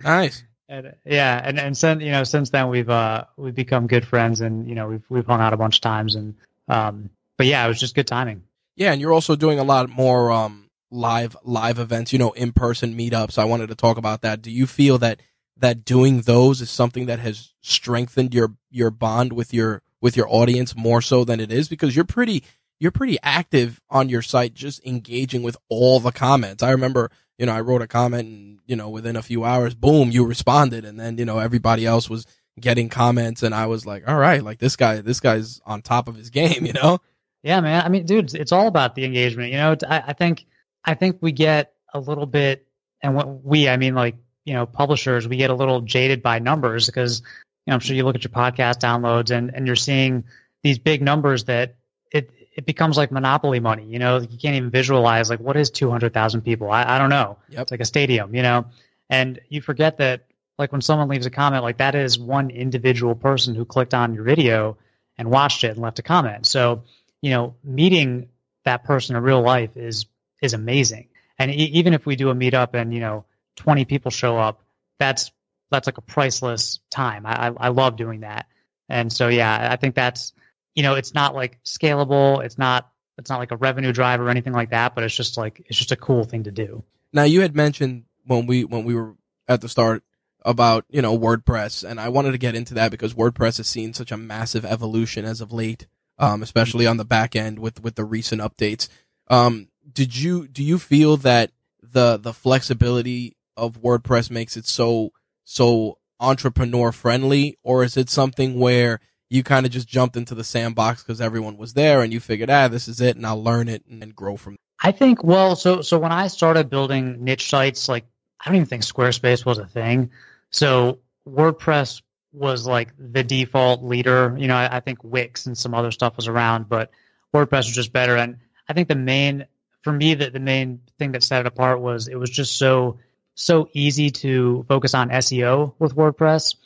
[0.04, 0.44] nice.
[0.68, 4.40] And, yeah, and and since you know since then we've uh we've become good friends,
[4.40, 6.34] and you know we've we've hung out a bunch of times, and
[6.68, 8.42] um but yeah, it was just good timing.
[8.76, 12.52] Yeah, and you're also doing a lot more um live live events, you know, in
[12.52, 13.38] person meetups.
[13.38, 14.42] I wanted to talk about that.
[14.42, 15.20] Do you feel that
[15.56, 20.28] that doing those is something that has strengthened your your bond with your with your
[20.28, 22.42] audience more so than it is because you're pretty
[22.82, 26.64] you're pretty active on your site just engaging with all the comments.
[26.64, 29.72] I remember, you know, I wrote a comment and, you know, within a few hours,
[29.72, 32.26] boom, you responded and then, you know, everybody else was
[32.58, 36.08] getting comments and I was like, all right, like this guy, this guy's on top
[36.08, 36.98] of his game, you know?
[37.42, 37.84] Yeah, man.
[37.84, 39.50] I mean, dude, it's all about the engagement.
[39.50, 40.46] You know, I, I think,
[40.84, 42.66] I think we get a little bit,
[43.02, 46.38] and what we, I mean, like, you know, publishers, we get a little jaded by
[46.38, 47.20] numbers because,
[47.66, 50.24] you know, I'm sure you look at your podcast downloads and, and you're seeing
[50.62, 51.76] these big numbers that
[52.10, 53.84] it, it becomes like monopoly money.
[53.84, 56.70] You know, you can't even visualize like what is 200,000 people.
[56.70, 57.38] I, I don't know.
[57.50, 57.62] Yep.
[57.62, 58.66] It's like a stadium, you know,
[59.08, 60.26] and you forget that
[60.58, 64.14] like when someone leaves a comment, like that is one individual person who clicked on
[64.14, 64.76] your video
[65.18, 66.46] and watched it and left a comment.
[66.46, 66.82] So,
[67.22, 68.28] you know, meeting
[68.64, 70.06] that person in real life is
[70.42, 71.08] is amazing.
[71.38, 73.24] And e- even if we do a meetup and you know
[73.56, 74.62] 20 people show up,
[74.98, 75.30] that's
[75.70, 77.24] that's like a priceless time.
[77.24, 78.46] I I, I love doing that.
[78.88, 80.32] And so yeah, I think that's
[80.74, 82.44] you know it's not like scalable.
[82.44, 84.94] It's not it's not like a revenue driver or anything like that.
[84.94, 86.82] But it's just like it's just a cool thing to do.
[87.12, 89.14] Now you had mentioned when we when we were
[89.48, 90.02] at the start
[90.44, 93.94] about you know WordPress, and I wanted to get into that because WordPress has seen
[93.94, 95.86] such a massive evolution as of late,
[96.18, 98.88] um, especially on the back end with with the recent updates.
[99.28, 101.50] Um, did you do you feel that
[101.82, 105.12] the the flexibility of WordPress makes it so
[105.44, 110.44] so entrepreneur friendly, or is it something where you kind of just jumped into the
[110.44, 113.66] sandbox because everyone was there and you figured, ah, this is it, and I'll learn
[113.68, 114.56] it and then grow from.
[114.82, 118.04] I think well, so so when I started building niche sites, like
[118.40, 120.10] I don't even think Squarespace was a thing.
[120.50, 124.34] So WordPress was like the default leader.
[124.38, 126.90] You know, I, I think Wix and some other stuff was around, but
[127.34, 128.16] WordPress was just better.
[128.16, 129.46] And I think the main
[129.82, 132.98] for me that the main thing that set it apart was it was just so
[133.34, 136.56] so easy to focus on SEO with WordPress.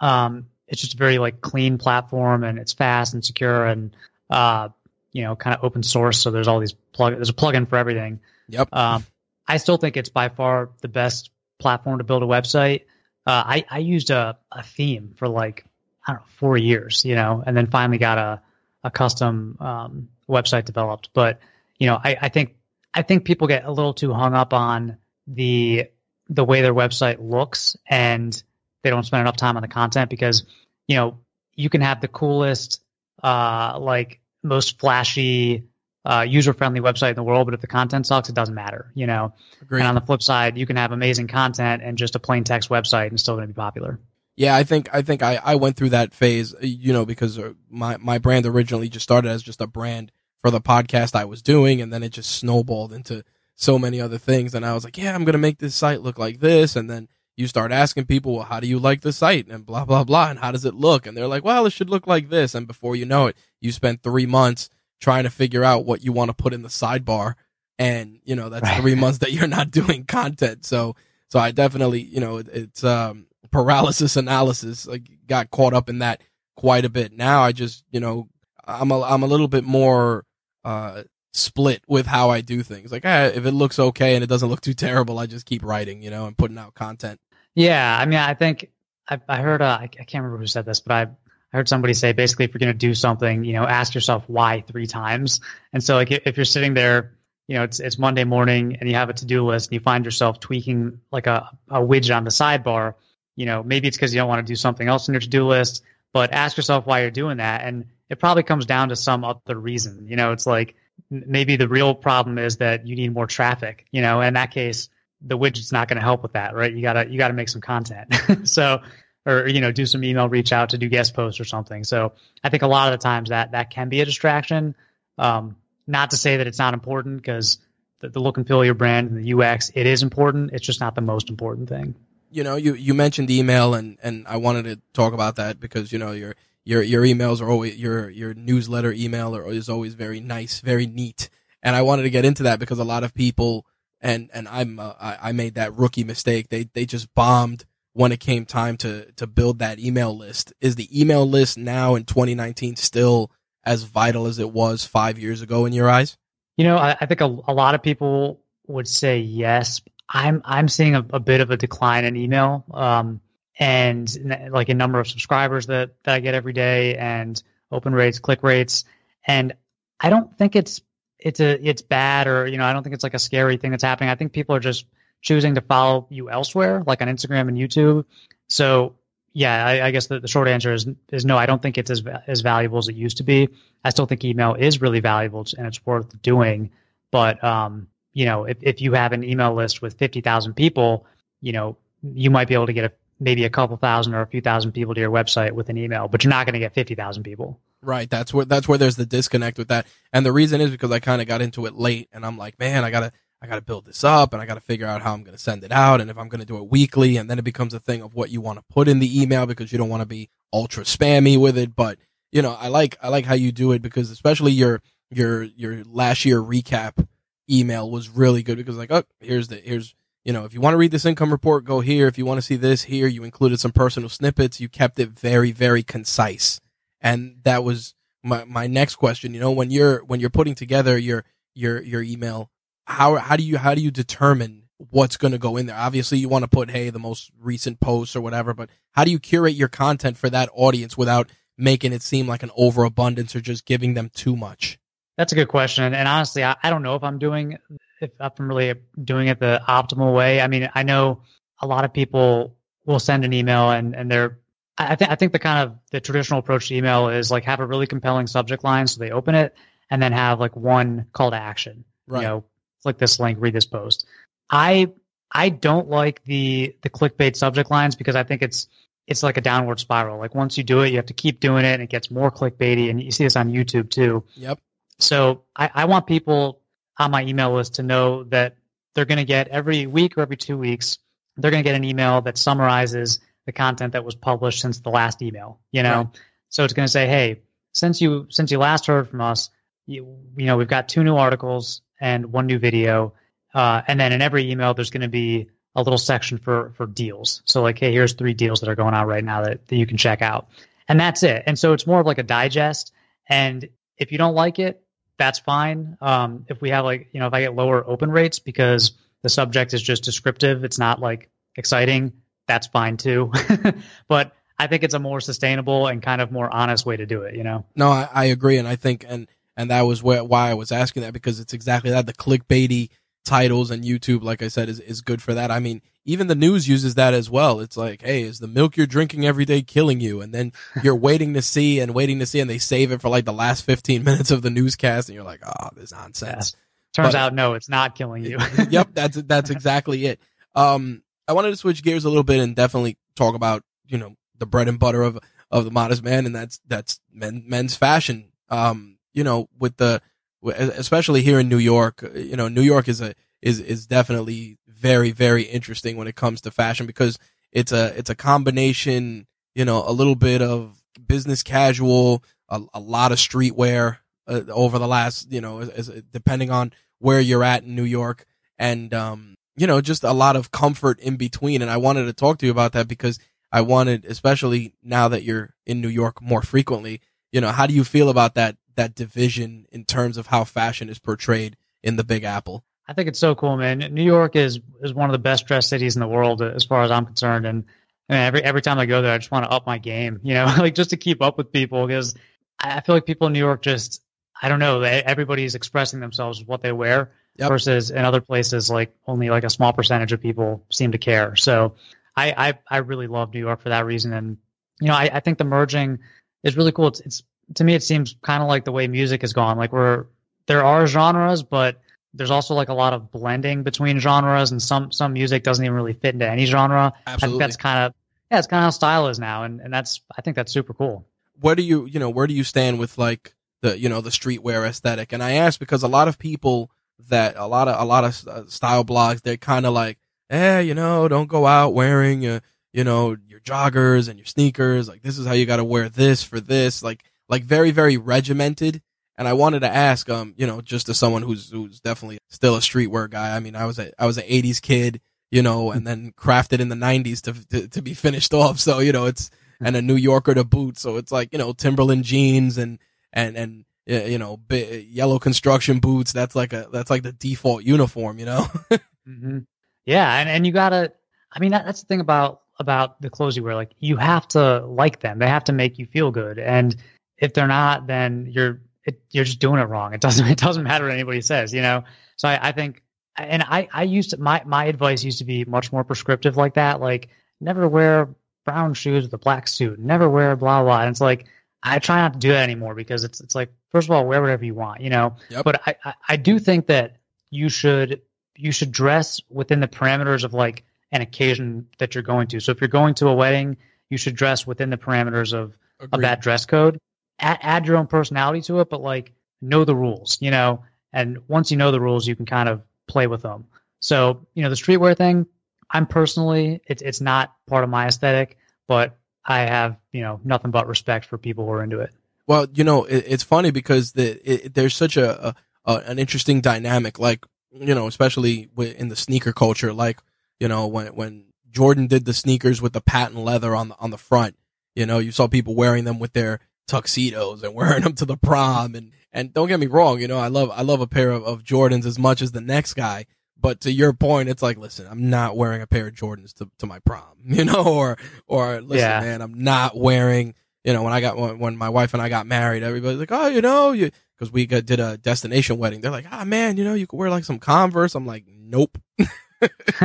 [0.00, 3.96] Um, it's just a very like clean platform and it's fast and secure and
[4.30, 4.68] uh,
[5.12, 6.18] you know kind of open source.
[6.18, 8.20] So there's all these plug there's a plugin for everything.
[8.48, 8.68] Yep.
[8.72, 9.04] Um,
[9.46, 12.82] I still think it's by far the best platform to build a website.
[13.28, 15.66] Uh, I I used a a theme for like
[16.06, 18.40] I don't know four years, you know, and then finally got a
[18.82, 21.10] a custom um, website developed.
[21.12, 21.40] But
[21.78, 22.56] you know, I, I think
[22.94, 25.90] I think people get a little too hung up on the
[26.30, 28.42] the way their website looks and
[28.82, 30.44] they don't spend enough time on the content because
[30.86, 31.18] you know
[31.54, 32.82] you can have the coolest
[33.22, 35.64] uh like most flashy
[36.08, 38.90] uh, user friendly website in the world but if the content sucks it doesn't matter
[38.94, 39.80] you know Agreed.
[39.80, 42.68] and on the flip side you can have amazing content and just a plain text
[42.70, 44.00] website and still going to be popular
[44.36, 47.54] Yeah, I think I think I, I went through that phase, you know, because uh,
[47.68, 51.42] my my brand originally just started as just a brand for the podcast I was
[51.42, 53.24] doing, and then it just snowballed into
[53.56, 54.54] so many other things.
[54.54, 57.08] And I was like, yeah, I'm gonna make this site look like this, and then
[57.36, 60.30] you start asking people, well, how do you like the site, and blah blah blah,
[60.30, 61.04] and how does it look?
[61.04, 63.72] And they're like, well, it should look like this, and before you know it, you
[63.72, 67.34] spent three months trying to figure out what you want to put in the sidebar,
[67.78, 68.80] and you know that's Right.
[68.80, 70.64] three months that you're not doing content.
[70.64, 70.96] So
[71.30, 74.86] so I definitely, you know, it, it's um paralysis analysis.
[74.86, 76.22] Like got caught up in that
[76.56, 77.12] quite a bit.
[77.12, 78.28] Now I just, you know,
[78.64, 80.24] I'm a I'm a little bit more
[80.64, 81.02] uh
[81.34, 82.90] split with how I do things.
[82.90, 85.62] Like, eh, if it looks okay and it doesn't look too terrible, I just keep
[85.62, 87.20] writing, you know, and putting out content.
[87.54, 88.70] Yeah, I mean, I think
[89.08, 91.06] I, I heard uh, I, I can't remember who said this, but I
[91.52, 94.24] I heard somebody say basically if you're going to do something, you know, ask yourself
[94.26, 95.40] why three times.
[95.72, 97.14] And so like if you're sitting there,
[97.46, 99.80] you know, it's it's Monday morning and you have a to do list and you
[99.80, 102.94] find yourself tweaking like a a widget on the sidebar,
[103.36, 105.28] you know, maybe it's because you don't want to do something else in your to
[105.28, 105.82] do list,
[106.12, 109.58] but ask yourself why you're doing that, and it probably comes down to some other
[109.58, 110.06] reason.
[110.08, 110.74] You know, it's like
[111.10, 113.86] maybe the real problem is that you need more traffic.
[113.90, 114.90] You know, in that case
[115.20, 116.72] the widget's not going to help with that, right?
[116.72, 118.14] You gotta you gotta make some content.
[118.48, 118.82] so,
[119.28, 121.84] or you know, do some email reach out to do guest posts or something.
[121.84, 122.12] So,
[122.42, 124.74] I think a lot of the times that that can be a distraction.
[125.18, 125.56] Um,
[125.86, 127.58] not to say that it's not important because
[128.00, 130.52] the, the look and feel of your brand and the UX it is important.
[130.52, 131.94] It's just not the most important thing.
[132.30, 135.92] You know, you you mentioned email and and I wanted to talk about that because
[135.92, 139.94] you know you're your your emails are always your your newsletter email are, is always
[139.94, 141.30] very nice, very neat.
[141.62, 143.66] And I wanted to get into that because a lot of people
[144.00, 146.50] and and I'm uh, I, I made that rookie mistake.
[146.50, 147.64] They they just bombed
[147.98, 150.52] when it came time to to build that email list.
[150.60, 153.32] Is the email list now in 2019 still
[153.64, 156.16] as vital as it was five years ago in your eyes?
[156.56, 159.80] You know, I, I think a, a lot of people would say yes.
[160.08, 162.64] I'm I'm seeing a, a bit of a decline in email.
[162.72, 163.20] Um,
[163.58, 164.08] and
[164.50, 167.42] like a number of subscribers that, that I get every day and
[167.72, 168.84] open rates, click rates.
[169.26, 169.54] And
[169.98, 170.80] I don't think it's,
[171.18, 173.72] it's a, it's bad or, you know, I don't think it's like a scary thing
[173.72, 174.10] that's happening.
[174.10, 174.86] I think people are just
[175.20, 178.04] choosing to follow you elsewhere, like on Instagram and YouTube.
[178.48, 178.94] So
[179.32, 181.90] yeah, I, I guess the, the, short answer is, is no, I don't think it's
[181.90, 183.48] as, as valuable as it used to be.
[183.84, 186.70] I still think email is really valuable and it's worth doing.
[187.10, 191.06] But, um, you know, if, if you have an email list with 50,000 people,
[191.40, 194.26] you know, you might be able to get a maybe a couple thousand or a
[194.26, 196.74] few thousand people to your website with an email, but you're not going to get
[196.74, 197.60] 50,000 people.
[197.82, 198.08] Right.
[198.08, 199.86] That's where, that's where there's the disconnect with that.
[200.12, 202.58] And the reason is because I kind of got into it late and I'm like,
[202.58, 205.22] man, I gotta, I gotta build this up and I gotta figure out how I'm
[205.22, 207.38] going to send it out and if I'm going to do it weekly and then
[207.38, 209.78] it becomes a thing of what you want to put in the email because you
[209.78, 211.76] don't want to be ultra spammy with it.
[211.76, 211.98] But,
[212.32, 215.84] you know, I like, I like how you do it because especially your, your, your
[215.84, 217.06] last year recap
[217.50, 220.74] email was really good because like, oh, here's the, here's, you know, if you want
[220.74, 222.06] to read this income report, go here.
[222.06, 224.60] If you want to see this here, you included some personal snippets.
[224.60, 226.60] You kept it very, very concise.
[227.00, 229.32] And that was my, my next question.
[229.32, 231.24] You know, when you're, when you're putting together your,
[231.54, 232.50] your, your email,
[232.88, 235.76] how, how do you, how do you determine what's going to go in there?
[235.76, 239.10] Obviously you want to put, Hey, the most recent posts or whatever, but how do
[239.10, 243.40] you curate your content for that audience without making it seem like an overabundance or
[243.40, 244.78] just giving them too much?
[245.16, 245.92] That's a good question.
[245.94, 247.58] And honestly, I, I don't know if I'm doing
[248.00, 250.40] if I'm really doing it the optimal way.
[250.40, 251.22] I mean, I know
[251.60, 254.38] a lot of people will send an email and, and they're,
[254.76, 257.58] I think, I think the kind of the traditional approach to email is like have
[257.58, 258.86] a really compelling subject line.
[258.86, 259.56] So they open it
[259.90, 262.20] and then have like one call to action, right.
[262.20, 262.44] you know,
[262.82, 264.06] click this link, read this post.
[264.50, 264.90] I,
[265.30, 268.68] I don't like the, the clickbait subject lines because I think it's,
[269.06, 270.18] it's like a downward spiral.
[270.18, 272.30] Like once you do it, you have to keep doing it and it gets more
[272.30, 272.90] clickbaity.
[272.90, 274.24] And you see this on YouTube too.
[274.34, 274.60] Yep.
[274.98, 276.60] So I, I want people
[276.98, 278.56] on my email list to know that
[278.94, 280.98] they're going to get every week or every two weeks,
[281.36, 284.90] they're going to get an email that summarizes the content that was published since the
[284.90, 285.96] last email, you know?
[285.96, 286.20] Right.
[286.50, 289.50] So it's going to say, Hey, since you, since you last heard from us,
[289.86, 293.14] you, you know, we've got two new articles and one new video.
[293.54, 296.86] Uh, and then in every email, there's going to be a little section for, for
[296.86, 297.42] deals.
[297.44, 299.86] So like, Hey, here's three deals that are going on right now that, that you
[299.86, 300.48] can check out.
[300.88, 301.44] And that's it.
[301.46, 302.92] And so it's more of like a digest.
[303.28, 304.82] And if you don't like it,
[305.18, 305.96] that's fine.
[306.00, 308.92] Um, if we have like, you know, if I get lower open rates because
[309.22, 312.12] the subject is just descriptive, it's not like exciting,
[312.46, 313.32] that's fine too.
[314.08, 317.22] but I think it's a more sustainable and kind of more honest way to do
[317.22, 317.66] it, you know?
[317.76, 318.58] No, I, I agree.
[318.58, 319.28] And I think, and,
[319.58, 322.06] and that was where, why I was asking that because it's exactly that.
[322.06, 322.90] The clickbaity
[323.24, 325.50] titles and YouTube, like I said, is, is good for that.
[325.50, 327.58] I mean, even the news uses that as well.
[327.58, 330.20] It's like, hey, is the milk you're drinking every day killing you?
[330.20, 330.52] And then
[330.84, 333.32] you're waiting to see and waiting to see, and they save it for like the
[333.32, 336.54] last 15 minutes of the newscast, and you're like, oh, this nonsense.
[336.54, 337.02] Yeah.
[337.02, 338.38] Turns but, out, no, it's not killing you.
[338.70, 340.20] yep, that's that's exactly it.
[340.54, 344.16] Um, I wanted to switch gears a little bit and definitely talk about you know
[344.38, 345.18] the bread and butter of
[345.50, 348.32] of the modest man, and that's that's men, men's fashion.
[348.48, 350.00] Um, you know, with the
[350.44, 355.10] especially here in New York, you know, New York is a is is definitely very,
[355.10, 357.18] very interesting when it comes to fashion because
[357.50, 362.80] it's a, it's a combination, you know, a little bit of business casual, a, a
[362.80, 363.98] lot of streetwear
[364.28, 367.84] uh, over the last, you know, as, as, depending on where you're at in New
[367.84, 368.24] York
[368.58, 371.62] and, um, you know, just a lot of comfort in between.
[371.62, 373.18] And I wanted to talk to you about that because
[373.50, 377.00] I wanted, especially now that you're in New York more frequently,
[377.32, 380.88] you know, how do you feel about that, that division in terms of how fashion
[380.88, 382.64] is portrayed in the Big Apple?
[382.86, 383.78] I think it's so cool, man.
[383.78, 386.82] New York is is one of the best dressed cities in the world, as far
[386.82, 387.44] as I'm concerned.
[387.44, 387.64] And,
[388.08, 390.34] and every every time I go there, I just want to up my game, you
[390.34, 392.14] know, like just to keep up with people because
[392.58, 394.02] I feel like people in New York just
[394.40, 394.80] I don't know.
[394.82, 397.48] Everybody's expressing themselves with what they wear yep.
[397.50, 401.36] versus in other places, like only like a small percentage of people seem to care.
[401.36, 401.74] So
[402.16, 404.14] I I, I really love New York for that reason.
[404.14, 404.38] And
[404.80, 405.98] you know, I, I think the merging
[406.42, 406.86] is really cool.
[406.86, 407.22] It's, it's
[407.54, 409.56] to me, it seems kind of like the way music has gone.
[409.56, 410.06] Like we're
[410.46, 411.80] there are genres, but
[412.14, 415.74] there's also like a lot of blending between genres and some some music doesn't even
[415.74, 416.92] really fit into any genre.
[417.06, 417.26] Absolutely.
[417.26, 417.94] I think that's kind of
[418.30, 420.74] yeah, it's kind of how style is now and, and that's I think that's super
[420.74, 421.06] cool.
[421.40, 424.10] Where do you you know, where do you stand with like the you know, the
[424.10, 425.12] streetwear aesthetic?
[425.12, 426.70] And I ask because a lot of people
[427.08, 429.98] that a lot of a lot of uh, style blogs they're kind of like,
[430.30, 432.40] "Eh, you know, don't go out wearing uh,
[432.72, 434.88] you know, your joggers and your sneakers.
[434.88, 436.82] Like this is how you got to wear this for this.
[436.82, 438.82] Like, like very, very regimented.
[439.16, 442.54] And I wanted to ask, um, you know, just as someone who's, who's definitely still
[442.54, 443.34] a streetwear guy.
[443.34, 445.00] I mean, I was a, I was an eighties kid,
[445.30, 448.60] you know, and then crafted in the nineties to, to, to be finished off.
[448.60, 450.78] So, you know, it's, and a New Yorker to boot.
[450.78, 452.78] So it's like, you know, Timberland jeans and,
[453.12, 456.12] and, and, you know, yellow construction boots.
[456.12, 458.46] That's like a, that's like the default uniform, you know?
[459.08, 459.38] mm-hmm.
[459.84, 460.16] Yeah.
[460.20, 460.92] And, and you gotta,
[461.32, 463.54] I mean, that, that's the thing about, about the clothes you wear.
[463.56, 465.18] Like you have to like them.
[465.18, 466.38] They have to make you feel good.
[466.38, 466.76] And
[467.18, 469.94] if they're not, then you're, it, you're just doing it wrong.
[469.94, 471.84] It doesn't, it doesn't matter what anybody says, you know?
[472.16, 472.82] So I, I think,
[473.16, 476.54] and I, I used to, my, my advice used to be much more prescriptive like
[476.54, 476.80] that.
[476.80, 477.08] Like
[477.40, 478.08] never wear
[478.44, 480.80] brown shoes with a black suit, never wear blah, blah.
[480.80, 481.26] And it's like,
[481.62, 484.20] I try not to do that anymore because it's it's like first of all wear
[484.20, 485.16] whatever you want, you know.
[485.30, 485.44] Yep.
[485.44, 486.96] But I, I, I do think that
[487.30, 488.02] you should
[488.36, 492.40] you should dress within the parameters of like an occasion that you're going to.
[492.40, 493.56] So if you're going to a wedding,
[493.90, 495.56] you should dress within the parameters of
[495.92, 496.78] of that dress code.
[497.18, 500.64] Add, add your own personality to it, but like know the rules, you know.
[500.92, 503.46] And once you know the rules, you can kind of play with them.
[503.80, 505.26] So you know the streetwear thing.
[505.70, 510.50] I'm personally, it's it's not part of my aesthetic, but I have you know nothing
[510.50, 511.92] but respect for people who are into it.
[512.26, 516.42] Well, you know, it, it's funny because the, it, there's such a, a, an interesting
[516.42, 520.00] dynamic, like you know, especially in the sneaker culture, like
[520.40, 523.90] you know when when Jordan did the sneakers with the patent leather on the on
[523.90, 524.36] the front,
[524.74, 528.16] you know, you saw people wearing them with their tuxedos and wearing them to the
[528.16, 531.10] prom and and don't get me wrong, you know, I love I love a pair
[531.10, 533.06] of, of Jordans as much as the next guy,
[533.40, 536.50] but to your point, it's like, listen, I'm not wearing a pair of Jordans to,
[536.58, 537.96] to my prom, you know, or,
[538.26, 539.00] or listen, yeah.
[539.00, 542.08] man, I'm not wearing, you know, when I got, when, when my wife and I
[542.08, 545.80] got married, everybody's like, oh, you know, you, cause we got, did a destination wedding.
[545.80, 547.94] They're like, ah, oh, man, you know, you could wear like some Converse.
[547.94, 548.76] I'm like, nope.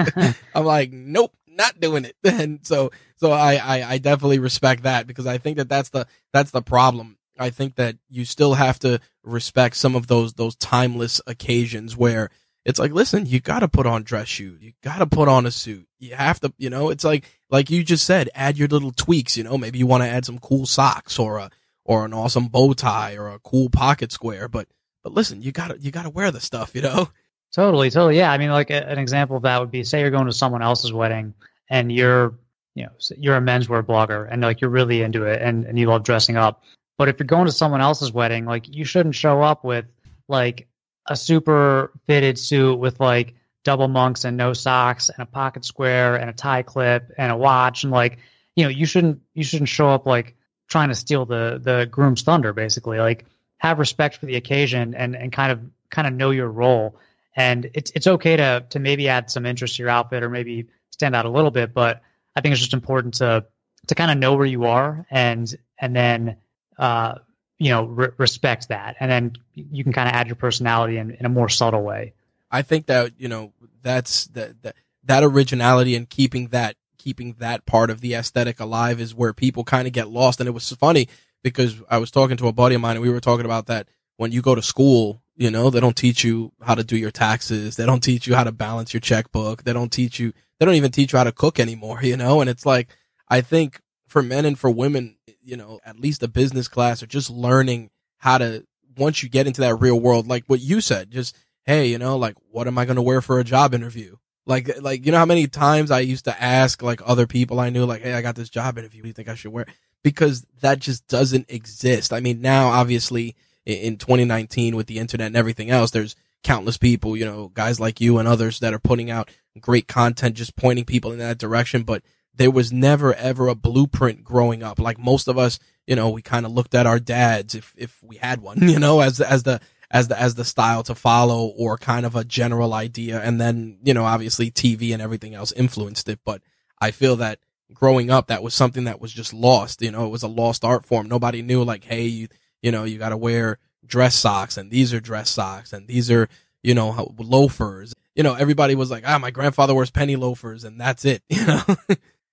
[0.55, 2.15] I'm like, nope, not doing it.
[2.23, 6.07] And so, so I, I, I definitely respect that because I think that that's the,
[6.31, 7.17] that's the problem.
[7.37, 12.29] I think that you still have to respect some of those, those timeless occasions where,
[12.65, 14.61] it's like, listen, you got to put on dress shoes.
[14.61, 15.85] You got to put on a suit.
[15.99, 19.35] You have to, you know, it's like, like you just said, add your little tweaks,
[19.35, 21.49] you know, maybe you want to add some cool socks or a,
[21.83, 24.47] or an awesome bow tie or a cool pocket square.
[24.47, 24.67] But,
[25.03, 27.09] but listen, you gotta, you gotta wear the stuff, you know?
[27.53, 27.89] Totally.
[27.91, 28.17] Totally.
[28.17, 28.31] Yeah.
[28.31, 30.61] I mean, like a, an example of that would be say you're going to someone
[30.61, 31.33] else's wedding
[31.69, 32.33] and you're,
[32.75, 35.87] you know, you're a menswear blogger and like you're really into it and, and you
[35.87, 36.63] love dressing up.
[36.97, 39.85] But if you're going to someone else's wedding, like you shouldn't show up with
[40.27, 40.67] like
[41.07, 46.15] a super fitted suit with like double monks and no socks and a pocket square
[46.15, 48.19] and a tie clip and a watch and like
[48.55, 50.35] you know you shouldn't you shouldn't show up like
[50.67, 53.25] trying to steal the the groom's thunder basically like
[53.57, 56.97] have respect for the occasion and and kind of kind of know your role
[57.35, 60.67] and it's it's okay to to maybe add some interest to your outfit or maybe
[60.91, 62.01] stand out a little bit but
[62.35, 63.45] i think it's just important to
[63.87, 66.37] to kind of know where you are and and then
[66.77, 67.15] uh
[67.63, 68.97] you know re- respect that.
[68.99, 72.13] And then you can kind of add your personality in, in a more subtle way.
[72.51, 74.75] I think that you know that's that that
[75.05, 79.63] that originality and keeping that keeping that part of the aesthetic alive is where people
[79.63, 80.39] kind of get lost.
[80.41, 81.07] And it was funny
[81.41, 83.87] because i was talking to a buddy of mine and we were talking about that
[84.15, 87.11] when you go to school you know they don't teach you how to do your
[87.11, 90.65] taxes they don't teach you how to balance your checkbook they don't teach you they
[90.65, 92.89] don't even teach you how to cook anymore you know and it's like
[93.29, 97.07] i think for men and for women you know, at least a business class or
[97.07, 98.65] just learning how to,
[98.97, 102.17] once you get into that real world, like what you said, just, hey, you know,
[102.17, 104.15] like, what am I going to wear for a job interview?
[104.45, 107.69] Like, like, you know how many times I used to ask like other people I
[107.69, 108.99] knew, like, hey, I got this job interview.
[108.99, 109.65] What do you think I should wear?
[110.03, 112.11] Because that just doesn't exist.
[112.11, 113.35] I mean, now obviously
[113.65, 118.01] in 2019 with the internet and everything else, there's countless people, you know, guys like
[118.01, 121.83] you and others that are putting out great content, just pointing people in that direction.
[121.83, 122.03] But
[122.35, 124.79] there was never ever a blueprint growing up.
[124.79, 128.01] Like most of us, you know, we kind of looked at our dads if if
[128.03, 131.45] we had one, you know, as as the as the as the style to follow
[131.45, 135.51] or kind of a general idea and then, you know, obviously TV and everything else
[135.51, 136.41] influenced it, but
[136.81, 137.39] I feel that
[137.73, 140.65] growing up that was something that was just lost, you know, it was a lost
[140.65, 141.07] art form.
[141.07, 142.27] Nobody knew like, hey, you
[142.63, 146.09] you know, you got to wear dress socks and these are dress socks and these
[146.09, 146.27] are,
[146.63, 147.93] you know, loafers.
[148.15, 151.45] You know, everybody was like, ah, my grandfather wears penny loafers and that's it, you
[151.45, 151.61] know.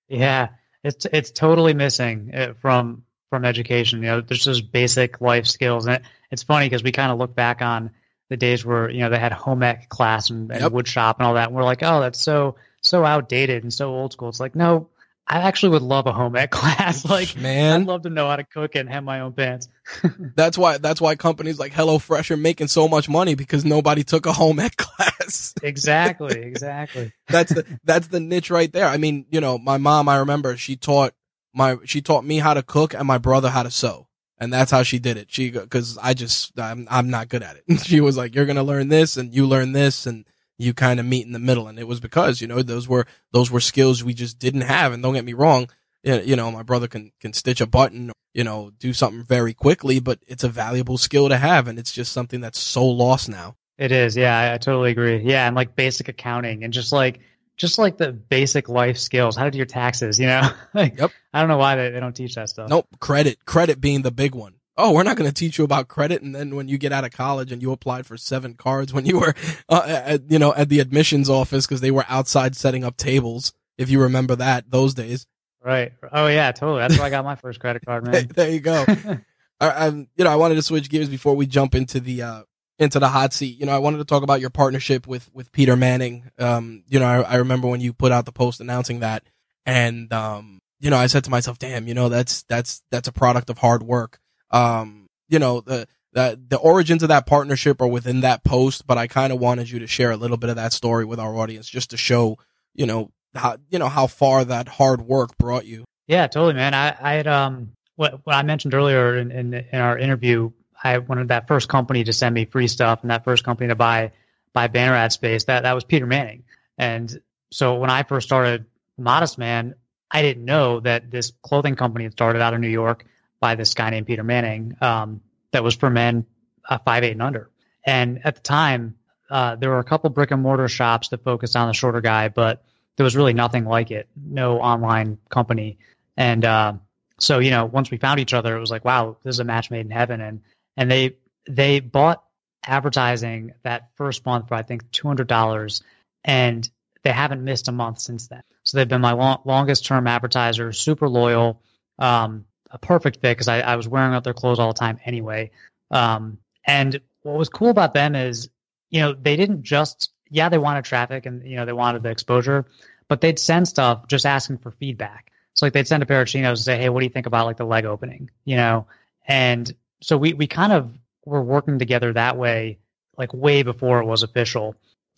[0.07, 0.49] Yeah,
[0.83, 3.99] it's it's totally missing uh, from from education.
[3.99, 6.01] You know, there's just basic life skills, and it,
[6.31, 7.91] it's funny because we kind of look back on
[8.29, 10.71] the days where you know they had home ec class and, and yep.
[10.71, 13.89] wood shop and all that, and we're like, oh, that's so so outdated and so
[13.89, 14.29] old school.
[14.29, 14.89] It's like, no,
[15.27, 17.05] I actually would love a home ec class.
[17.05, 19.69] like, man, I'd love to know how to cook and have my own pants.
[20.35, 24.25] that's why that's why companies like HelloFresh are making so much money because nobody took
[24.25, 25.53] a home ec class.
[25.63, 27.13] exactly, exactly.
[27.27, 28.87] that's the that's the niche right there.
[28.87, 31.13] I mean, you know, my mom, I remember she taught
[31.53, 34.07] my she taught me how to cook and my brother how to sew.
[34.37, 35.31] And that's how she did it.
[35.31, 37.81] She cuz I just I'm I'm not good at it.
[37.81, 40.25] she was like you're going to learn this and you learn this and
[40.61, 43.05] you kind of meet in the middle and it was because, you know, those were
[43.31, 45.69] those were skills we just didn't have and don't get me wrong,
[46.03, 49.99] you know, my brother can can stitch a button, you know, do something very quickly,
[49.99, 53.55] but it's a valuable skill to have and it's just something that's so lost now.
[53.77, 54.15] It is.
[54.15, 55.17] Yeah, I, I totally agree.
[55.23, 57.19] Yeah, and like basic accounting and just like
[57.57, 60.49] just like the basic life skills, how to do your taxes, you know?
[60.73, 61.11] like, yep.
[61.33, 62.69] I don't know why they, they don't teach that stuff.
[62.69, 62.87] Nope.
[62.99, 64.55] Credit, credit being the big one.
[64.77, 66.21] Oh, we're not going to teach you about credit.
[66.21, 69.05] And then when you get out of college and you applied for seven cards when
[69.05, 69.35] you were,
[69.69, 73.53] uh, at, you know, at the admissions office because they were outside setting up tables.
[73.77, 75.25] If you remember that those days.
[75.63, 75.93] Right.
[76.11, 76.79] Oh yeah, totally.
[76.79, 78.27] That's where I got my first credit card, man.
[78.35, 78.85] there you go.
[79.59, 82.43] I, am you know, I wanted to switch gears before we jump into the, uh,
[82.81, 83.59] into the hot seat.
[83.59, 86.31] You know, I wanted to talk about your partnership with with Peter Manning.
[86.39, 89.23] Um, you know, I, I remember when you put out the post announcing that,
[89.65, 93.13] and um, you know, I said to myself, "Damn, you know, that's that's that's a
[93.13, 94.19] product of hard work."
[94.51, 98.97] Um, you know, the the the origins of that partnership are within that post, but
[98.97, 101.35] I kind of wanted you to share a little bit of that story with our
[101.37, 102.37] audience, just to show,
[102.73, 105.85] you know, how you know how far that hard work brought you.
[106.07, 106.73] Yeah, totally, man.
[106.73, 110.51] I I had um what what I mentioned earlier in in, in our interview
[110.83, 113.75] I wanted that first company to send me free stuff and that first company to
[113.75, 114.11] buy
[114.53, 115.45] buy banner ad space.
[115.45, 116.43] That that was Peter Manning.
[116.77, 117.21] And
[117.51, 118.65] so when I first started
[118.97, 119.75] Modest Man,
[120.09, 123.05] I didn't know that this clothing company had started out of New York
[123.41, 125.19] by this guy named Peter Manning um,
[125.51, 126.25] that was for men
[126.69, 127.49] uh, five eight and under.
[127.83, 128.95] And at the time,
[129.29, 132.29] uh, there were a couple brick and mortar shops that focused on the shorter guy,
[132.29, 132.63] but
[132.95, 134.07] there was really nothing like it.
[134.15, 135.79] No online company.
[136.15, 136.73] And uh,
[137.19, 139.43] so you know, once we found each other, it was like, wow, this is a
[139.43, 140.21] match made in heaven.
[140.21, 140.41] And
[140.77, 141.17] and they
[141.49, 142.23] they bought
[142.63, 145.81] advertising that first month for I think two hundred dollars,
[146.23, 146.69] and
[147.03, 148.43] they haven't missed a month since then.
[148.63, 151.61] So they've been my long, longest term advertiser, super loyal,
[151.97, 154.99] um, a perfect fit because I, I, was wearing out their clothes all the time
[155.05, 155.51] anyway.
[155.89, 158.49] Um, and what was cool about them is,
[158.89, 162.09] you know, they didn't just yeah they wanted traffic and you know they wanted the
[162.09, 162.65] exposure,
[163.07, 165.31] but they'd send stuff just asking for feedback.
[165.53, 167.25] So like they'd send a pair of chinos and say, hey, what do you think
[167.25, 168.87] about like the leg opening, you know?
[169.27, 170.91] And so we we kind of
[171.25, 172.79] were working together that way,
[173.17, 174.75] like way before it was official.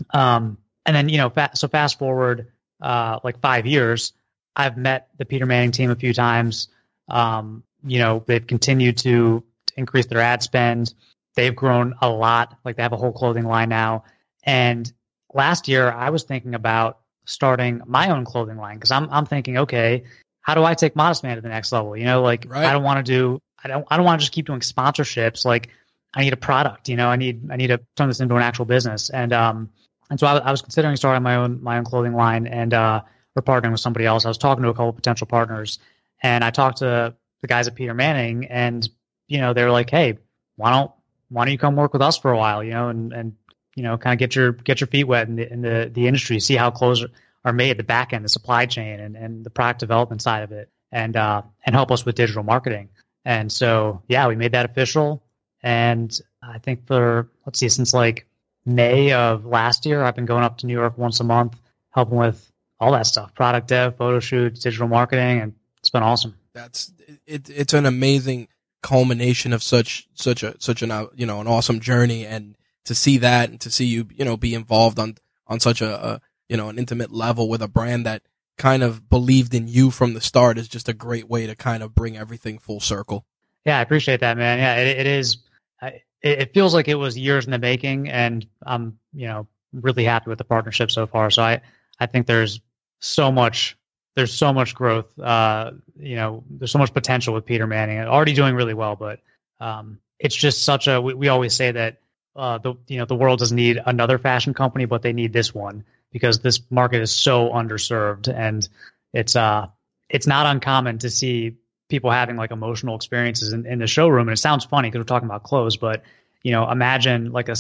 [0.09, 2.51] Um, and then you know, fa- so fast forward
[2.81, 4.13] uh, like five years,
[4.55, 6.67] I've met the Peter Manning team a few times.
[7.09, 10.93] Um, you know, they've continued to, to increase their ad spend.
[11.35, 12.57] They've grown a lot.
[12.63, 14.05] Like they have a whole clothing line now.
[14.43, 14.91] And
[15.33, 19.59] last year, I was thinking about starting my own clothing line because I'm I'm thinking,
[19.59, 20.03] okay,
[20.41, 21.95] how do I take Modest Man to the next level?
[21.95, 22.65] You know, like right.
[22.65, 25.45] I don't want to do I don't I don't want to just keep doing sponsorships.
[25.45, 25.69] Like
[26.13, 26.89] I need a product.
[26.89, 29.09] You know, I need I need to turn this into an actual business.
[29.09, 29.69] And um
[30.09, 33.01] and so I, I was considering starting my own my own clothing line and uh
[33.35, 34.25] or partnering with somebody else.
[34.25, 35.79] I was talking to a couple potential partners,
[36.23, 38.87] and I talked to the guys at Peter Manning, and
[39.27, 40.17] you know they were like, hey,
[40.55, 40.91] why don't
[41.29, 42.63] why don't you come work with us for a while?
[42.63, 43.35] You know, and and
[43.75, 46.07] you know kind of get your get your feet wet in the in the, the
[46.07, 47.05] industry, see how clothes
[47.45, 50.51] are made, the back end, the supply chain, and and the product development side of
[50.51, 52.89] it, and uh and help us with digital marketing.
[53.25, 55.23] And so, yeah, we made that official.
[55.61, 58.27] And I think for, let's see, since like
[58.65, 61.57] May of last year, I've been going up to New York once a month,
[61.91, 65.39] helping with all that stuff, product dev, photo shoots, digital marketing.
[65.39, 65.53] And
[65.93, 66.35] been awesome.
[66.53, 66.91] That's,
[67.25, 68.49] it, it's an amazing
[68.81, 72.25] culmination of such, such a, such an, uh, you know, an awesome journey.
[72.25, 75.15] And to see that and to see you, you know, be involved on,
[75.47, 78.21] on such a, a you know, an intimate level with a brand that
[78.57, 81.81] kind of believed in you from the start is just a great way to kind
[81.81, 83.25] of bring everything full circle.
[83.65, 84.59] Yeah, I appreciate that, man.
[84.59, 85.37] Yeah, it, it is.
[85.81, 90.03] It, it feels like it was years in the making, and I'm, you know, really
[90.03, 91.31] happy with the partnership so far.
[91.31, 91.61] So I,
[91.99, 92.61] I think there's
[92.99, 93.75] so much,
[94.15, 95.17] there's so much growth.
[95.19, 97.99] Uh, you know, there's so much potential with Peter Manning.
[97.99, 99.19] Already doing really well, but
[99.59, 101.01] um, it's just such a.
[101.01, 101.99] We, we always say that
[102.35, 105.53] uh, the you know the world doesn't need another fashion company, but they need this
[105.53, 108.69] one because this market is so underserved and
[109.11, 109.67] it's uh
[110.07, 111.57] it's not uncommon to see
[111.89, 115.05] people having like emotional experiences in, in the showroom and it sounds funny because we're
[115.05, 116.03] talking about clothes but
[116.43, 117.55] you know imagine like a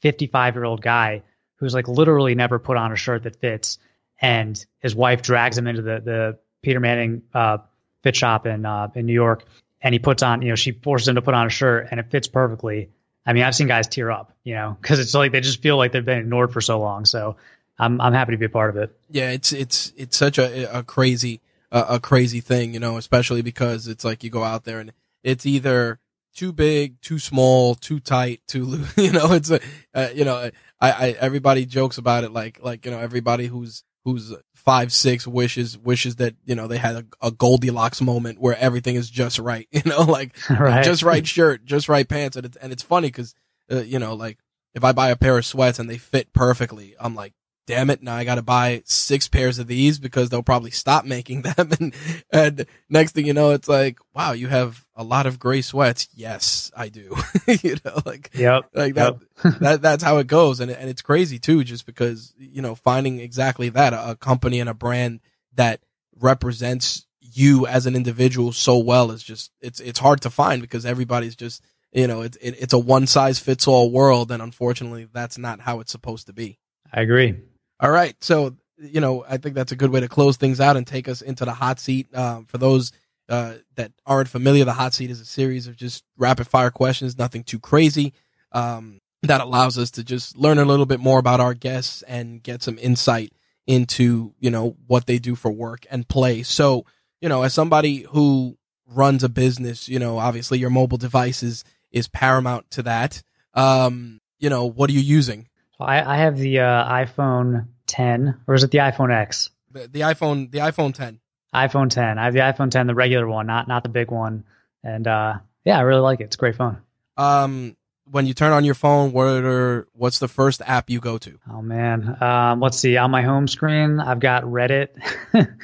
[0.00, 1.22] 55 year old guy
[1.56, 3.78] who's like literally never put on a shirt that fits
[4.20, 7.58] and his wife drags him into the the Peter Manning uh,
[8.02, 9.44] fit shop in uh, in New York
[9.80, 12.00] and he puts on you know she forces him to put on a shirt and
[12.00, 12.90] it fits perfectly
[13.24, 15.76] I mean I've seen guys tear up you know because it's like they just feel
[15.76, 17.36] like they've been ignored for so long so
[17.78, 18.98] I'm I'm happy to be a part of it.
[19.08, 21.40] Yeah, it's it's it's such a a crazy
[21.70, 24.92] a crazy thing, you know, especially because it's like you go out there and
[25.22, 26.00] it's either
[26.34, 28.94] too big, too small, too tight, too loose.
[28.96, 29.60] You know, it's a,
[29.94, 30.50] uh, you know,
[30.80, 33.82] I, I, everybody jokes about it like, like, you know, everybody who's,
[34.12, 38.56] who's five, six wishes, wishes that, you know, they had a, a Goldilocks moment where
[38.58, 40.84] everything is just right, you know, like right.
[40.84, 42.36] just right shirt, just right pants.
[42.36, 43.34] And it's, and it's funny because,
[43.70, 44.38] uh, you know, like
[44.74, 47.34] if I buy a pair of sweats and they fit perfectly, I'm like,
[47.68, 51.04] damn it, now I got to buy six pairs of these because they'll probably stop
[51.04, 51.70] making them.
[51.78, 51.94] And,
[52.32, 56.08] and next thing you know, it's like, wow, you have a lot of gray sweats.
[56.14, 57.14] Yes, I do.
[57.62, 59.58] you know, like, yep, like that, yep.
[59.60, 60.60] that, that's how it goes.
[60.60, 64.60] And, and it's crazy too, just because, you know, finding exactly that, a, a company
[64.60, 65.20] and a brand
[65.54, 65.80] that
[66.18, 70.86] represents you as an individual so well is just, it's, it's hard to find because
[70.86, 71.62] everybody's just,
[71.92, 74.32] you know, it's, it, it's a one size fits all world.
[74.32, 76.58] And unfortunately, that's not how it's supposed to be.
[76.90, 77.36] I agree.
[77.80, 78.16] All right.
[78.22, 81.08] So, you know, I think that's a good way to close things out and take
[81.08, 82.14] us into the hot seat.
[82.14, 82.92] Um, for those
[83.28, 87.18] uh, that aren't familiar, the hot seat is a series of just rapid fire questions,
[87.18, 88.12] nothing too crazy.
[88.52, 92.42] Um, that allows us to just learn a little bit more about our guests and
[92.42, 93.32] get some insight
[93.66, 96.42] into, you know, what they do for work and play.
[96.42, 96.86] So,
[97.20, 98.56] you know, as somebody who
[98.86, 103.22] runs a business, you know, obviously your mobile devices is paramount to that.
[103.54, 105.48] Um, you know, what are you using?
[105.84, 109.50] I, I have the uh, iPhone 10, or is it the iPhone X?
[109.70, 111.20] The, the iPhone, the iPhone 10.
[111.54, 112.18] iPhone 10.
[112.18, 114.44] I have the iPhone 10, the regular one, not not the big one.
[114.82, 116.24] And uh, yeah, I really like it.
[116.24, 116.78] It's a great phone.
[117.16, 117.76] Um,
[118.10, 121.38] when you turn on your phone, what are what's the first app you go to?
[121.50, 122.96] Oh man, um, let's see.
[122.96, 124.88] On my home screen, I've got Reddit,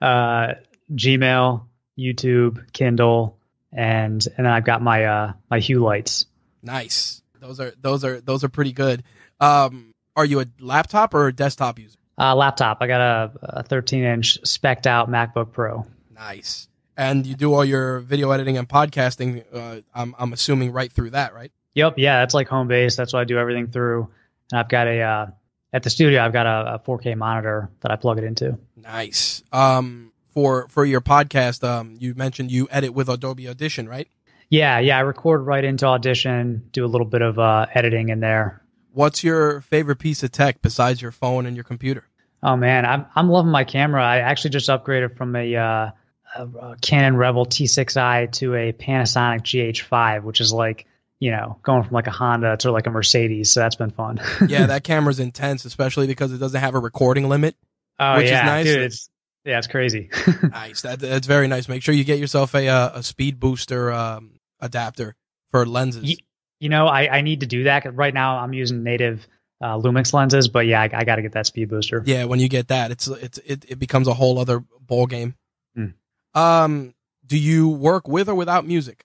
[0.00, 0.54] uh,
[0.92, 1.64] Gmail,
[1.98, 3.38] YouTube, Kindle,
[3.72, 6.26] and and then I've got my uh, my Hue lights.
[6.62, 7.22] Nice.
[7.40, 9.02] Those are those are those are pretty good.
[9.40, 11.98] Um, are you a laptop or a desktop user?
[12.18, 12.78] Uh, laptop.
[12.80, 15.86] I got a, a 13 inch specked out MacBook Pro.
[16.12, 16.68] Nice.
[16.96, 19.44] And you do all your video editing and podcasting.
[19.52, 21.52] Uh, I'm I'm assuming right through that, right?
[21.74, 21.94] Yep.
[21.96, 22.96] Yeah, that's like home base.
[22.96, 24.08] That's what I do everything through.
[24.50, 25.26] And I've got a uh,
[25.72, 26.20] at the studio.
[26.24, 28.58] I've got a, a 4K monitor that I plug it into.
[28.76, 29.44] Nice.
[29.52, 34.08] Um, for for your podcast, um, you mentioned you edit with Adobe Audition, right?
[34.50, 34.96] Yeah, yeah.
[34.96, 36.68] I record right into Audition.
[36.72, 38.62] Do a little bit of uh, editing in there.
[38.92, 42.04] What's your favorite piece of tech besides your phone and your computer?
[42.42, 44.04] Oh man, I'm I'm loving my camera.
[44.04, 45.90] I actually just upgraded from a, uh,
[46.36, 50.86] a Canon Rebel T6i to a Panasonic GH5, which is like
[51.18, 53.52] you know going from like a Honda to like a Mercedes.
[53.52, 54.20] So that's been fun.
[54.48, 57.56] yeah, that camera's intense, especially because it doesn't have a recording limit.
[57.98, 58.66] Oh which yeah, is nice.
[58.66, 58.82] dude.
[58.82, 59.10] It's,
[59.44, 60.10] yeah, it's crazy.
[60.42, 60.82] nice.
[60.82, 61.68] That, that's very nice.
[61.68, 65.16] Make sure you get yourself a uh, a speed booster um, adapter
[65.50, 66.20] for lenses.
[66.60, 67.82] You know, I, I need to do that.
[67.82, 69.26] 'cause right now, I'm using native
[69.60, 72.02] uh, Lumix lenses, but yeah, I, I got to get that speed booster.
[72.06, 75.34] Yeah, when you get that, it's it's it, it becomes a whole other ball game.
[75.74, 75.86] Hmm.
[76.34, 76.94] Um,
[77.26, 79.04] do you work with or without music?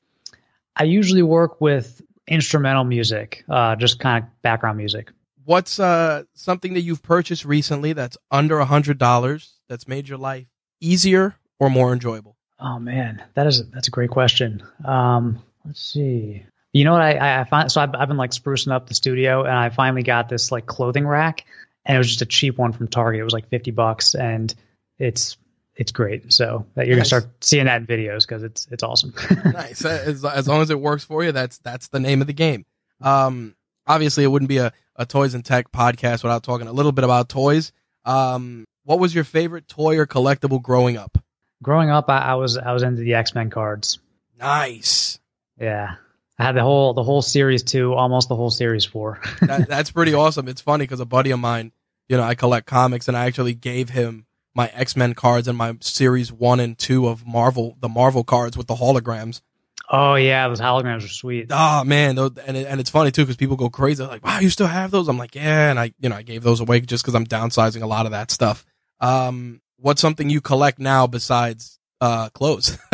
[0.75, 5.11] I usually work with instrumental music, uh, just kind of background music.
[5.45, 10.17] What's uh something that you've purchased recently that's under a hundred dollars that's made your
[10.17, 10.47] life
[10.79, 12.37] easier or more enjoyable?
[12.59, 14.63] Oh man, that is that's a great question.
[14.85, 16.43] Um, let's see.
[16.73, 19.43] You know what I I find so I've, I've been like sprucing up the studio
[19.43, 21.45] and I finally got this like clothing rack
[21.85, 23.21] and it was just a cheap one from Target.
[23.21, 24.53] It was like fifty bucks and
[24.97, 25.37] it's
[25.75, 26.33] it's great.
[26.33, 27.11] So that you're Nice.
[27.11, 29.13] gonna start seeing that in videos because it's it's awesome.
[29.45, 29.85] nice.
[29.85, 32.65] As, as long as it works for you, that's that's the name of the game.
[33.01, 33.55] Um,
[33.87, 37.03] obviously, it wouldn't be a, a toys and tech podcast without talking a little bit
[37.03, 37.71] about toys.
[38.05, 41.17] Um, what was your favorite toy or collectible growing up?
[41.61, 43.99] Growing up, I, I was I was into the X Men cards.
[44.39, 45.19] Nice.
[45.59, 45.95] Yeah,
[46.39, 49.19] I had the whole the whole series two, almost the whole series four.
[49.41, 50.47] That, that's pretty awesome.
[50.47, 51.71] It's funny because a buddy of mine,
[52.09, 54.25] you know, I collect comics, and I actually gave him
[54.55, 58.57] my X Men cards and my series one and two of Marvel, the Marvel cards
[58.57, 59.41] with the holograms.
[59.89, 61.47] oh yeah, those holograms are sweet.
[61.51, 64.03] Oh man, those, and it, and it's funny too because people go crazy.
[64.03, 66.23] They're like, "Wow, you still have those?" I'm like, "Yeah," and I, you know, I
[66.23, 68.65] gave those away just because I'm downsizing a lot of that stuff.
[68.99, 72.77] Um, what's something you collect now besides uh clothes?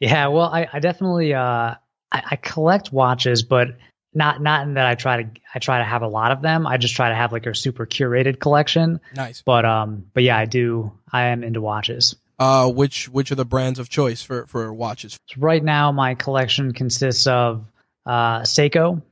[0.00, 1.76] Yeah, well, I, I definitely uh,
[2.14, 3.76] I, I collect watches, but
[4.14, 6.66] not not in that I try to I try to have a lot of them.
[6.66, 9.00] I just try to have like a super curated collection.
[9.14, 9.42] nice.
[9.44, 10.92] But um, but yeah, I do.
[11.12, 12.14] I am into watches.
[12.38, 15.18] Uh, which which are the brands of choice for for watches?
[15.26, 17.64] So right now, my collection consists of
[18.06, 19.02] uh, Seiko,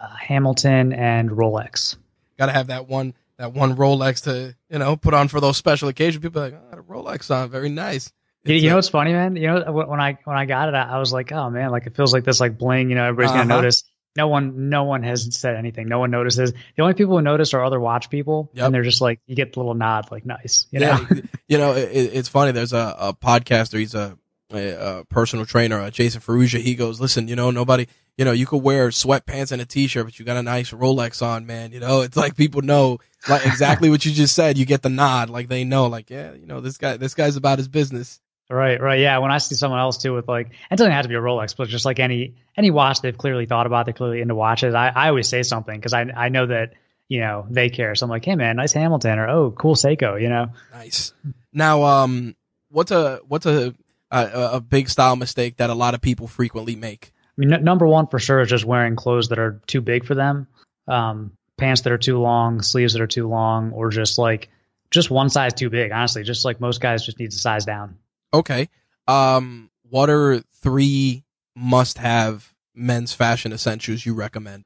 [0.00, 1.96] uh, Hamilton, and Rolex.
[2.38, 5.56] Got to have that one that one Rolex to you know put on for those
[5.56, 6.22] special occasions.
[6.22, 8.12] People are like, oh, the Rolex on, very nice.
[8.46, 9.36] You, It's you know what's funny, man?
[9.36, 11.96] You know when I when I got it, I, was like, oh man, like it
[11.96, 12.88] feels like this like bling.
[12.90, 13.60] You know, everybody's gonna Uh-huh.
[13.62, 13.84] notice.
[14.16, 15.88] No one, no one has said anything.
[15.88, 16.52] No one notices.
[16.52, 18.64] The only people who notice are other watch people, Yep.
[18.64, 20.66] and they're just like, you get the little nod, like nice.
[20.70, 21.06] You know?
[21.48, 22.52] you know, it- it's funny.
[22.52, 23.78] There's a, a podcaster.
[23.78, 24.16] He's a
[24.54, 27.86] a, a personal trainer, uh, Jason Ferruggia, he goes, listen, you know, nobody,
[28.16, 31.20] you know, you could wear sweatpants and a t-shirt, but you got a nice Rolex
[31.20, 31.72] on, man.
[31.72, 34.56] You know, it's like people know like exactly what you just said.
[34.56, 37.34] You get the nod, like they know, like, yeah, you know, this guy, this guy's
[37.36, 38.20] about his business.
[38.48, 39.00] Right, right.
[39.00, 39.18] Yeah.
[39.18, 41.56] When I see someone else too with like, it doesn't have to be a Rolex,
[41.56, 44.74] but just like any, any watch they've clearly thought about, they're clearly into watches.
[44.74, 46.74] I, I always say something because I, I know that,
[47.08, 47.94] you know, they care.
[47.96, 50.48] So I'm like, hey man, nice Hamilton or, oh, cool Seiko, you know?
[50.72, 51.12] Nice.
[51.52, 52.36] Now, um,
[52.70, 53.74] what's a, what's a,
[54.12, 57.12] a, a big style mistake that a lot of people frequently make?
[57.16, 60.06] I mean, n- number one for sure is just wearing clothes that are too big
[60.06, 60.46] for them.
[60.86, 64.50] Um, pants that are too long, sleeves that are too long, or just like,
[64.92, 65.90] just one size too big.
[65.90, 67.98] Honestly, just like most guys just need to size down.
[68.32, 68.68] Okay.
[69.08, 71.24] Um, what are three
[71.54, 74.64] must have men's fashion essentials you recommend?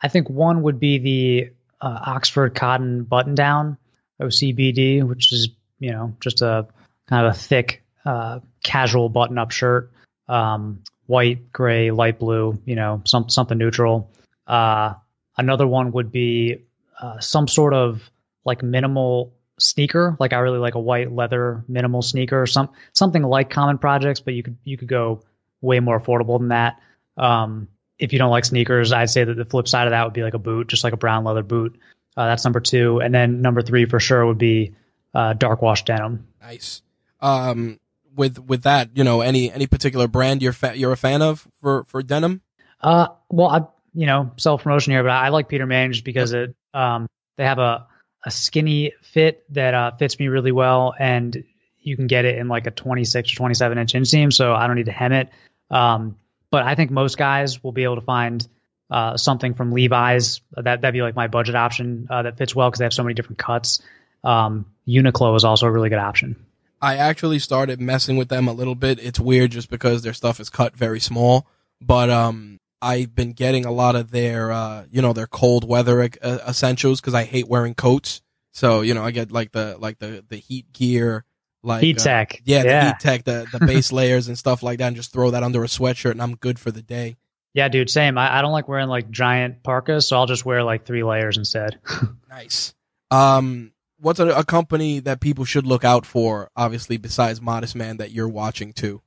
[0.00, 3.78] I think one would be the uh, Oxford cotton button down
[4.20, 6.66] OCBD, which is, you know, just a
[7.08, 9.90] kind of a thick, uh, casual button up shirt.
[10.28, 14.10] Um, white, gray, light blue, you know, some, something neutral.
[14.46, 14.94] Uh,
[15.36, 16.58] another one would be
[17.00, 18.08] uh, some sort of
[18.44, 20.16] like minimal sneaker.
[20.18, 24.20] Like I really like a white leather minimal sneaker or some something like Common Projects,
[24.20, 25.22] but you could you could go
[25.60, 26.80] way more affordable than that.
[27.16, 30.12] Um, if you don't like sneakers, I'd say that the flip side of that would
[30.12, 31.78] be like a boot, just like a brown leather boot.
[32.16, 34.74] Uh, that's number two, and then number three for sure would be
[35.14, 36.26] uh, dark wash denim.
[36.40, 36.82] Nice.
[37.20, 37.78] Um,
[38.14, 41.46] with with that, you know, any any particular brand you're fa- you're a fan of
[41.60, 42.42] for for denim?
[42.80, 43.60] Uh, well, I
[43.94, 47.44] you know self promotion here, but I, I like Peter Manning because it um they
[47.44, 47.86] have a
[48.24, 51.44] a skinny fit that uh, fits me really well, and
[51.80, 54.76] you can get it in like a 26 or 27 inch inseam, so I don't
[54.76, 55.30] need to hem it.
[55.70, 56.16] Um,
[56.50, 58.46] but I think most guys will be able to find
[58.90, 62.68] uh, something from Levi's that that'd be like my budget option uh, that fits well
[62.68, 63.82] because they have so many different cuts.
[64.22, 66.36] Um, Uniqlo is also a really good option.
[66.80, 68.98] I actually started messing with them a little bit.
[68.98, 71.46] It's weird just because their stuff is cut very small,
[71.80, 76.02] but um, I've been getting a lot of their, uh, you know, their cold weather
[76.02, 78.20] uh, essentials because I hate wearing coats.
[78.52, 81.24] So you know, I get like the like the the heat gear,
[81.62, 84.62] like heat tech, uh, yeah, yeah, the heat tech, the the base layers and stuff
[84.62, 87.16] like that, and just throw that under a sweatshirt, and I'm good for the day.
[87.54, 88.18] Yeah, dude, same.
[88.18, 91.38] I, I don't like wearing like giant parkas, so I'll just wear like three layers
[91.38, 91.78] instead.
[92.30, 92.74] nice.
[93.10, 96.50] Um, what's a, a, company that people should look out for?
[96.56, 99.02] Obviously, besides Modest Man, that you're watching too.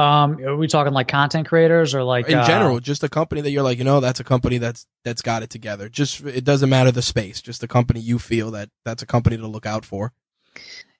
[0.00, 3.42] Um, are we talking like content creators or like in uh, general, just a company
[3.42, 5.88] that you're like, you know, that's a company that's that's got it together.
[5.88, 9.36] Just it doesn't matter the space, just a company you feel that that's a company
[9.36, 10.12] to look out for.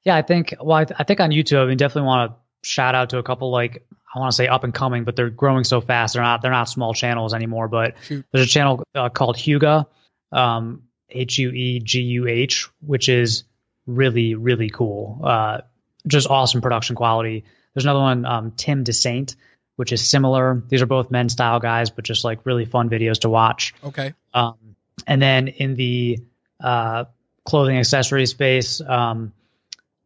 [0.05, 0.55] Yeah, I think.
[0.61, 3.19] Well, I, th- I think on YouTube, I mean, definitely want to shout out to
[3.19, 6.15] a couple like I want to say up and coming, but they're growing so fast.
[6.15, 7.69] They're not they're not small channels anymore.
[7.69, 8.27] But Shoot.
[8.33, 9.87] there's a channel uh, called Hueguh,
[10.33, 13.45] um, H U E G U H, which is
[13.87, 15.21] really really cool.
[15.25, 15.61] Uh,
[16.07, 17.45] just awesome production quality.
[17.75, 19.37] There's another one, um, Tim Dessaint,
[19.77, 20.63] which is similar.
[20.69, 23.75] These are both men style guys, but just like really fun videos to watch.
[23.85, 24.15] Okay.
[24.35, 26.19] Um, and then in the
[26.63, 27.05] uh,
[27.45, 29.33] clothing accessory space, um,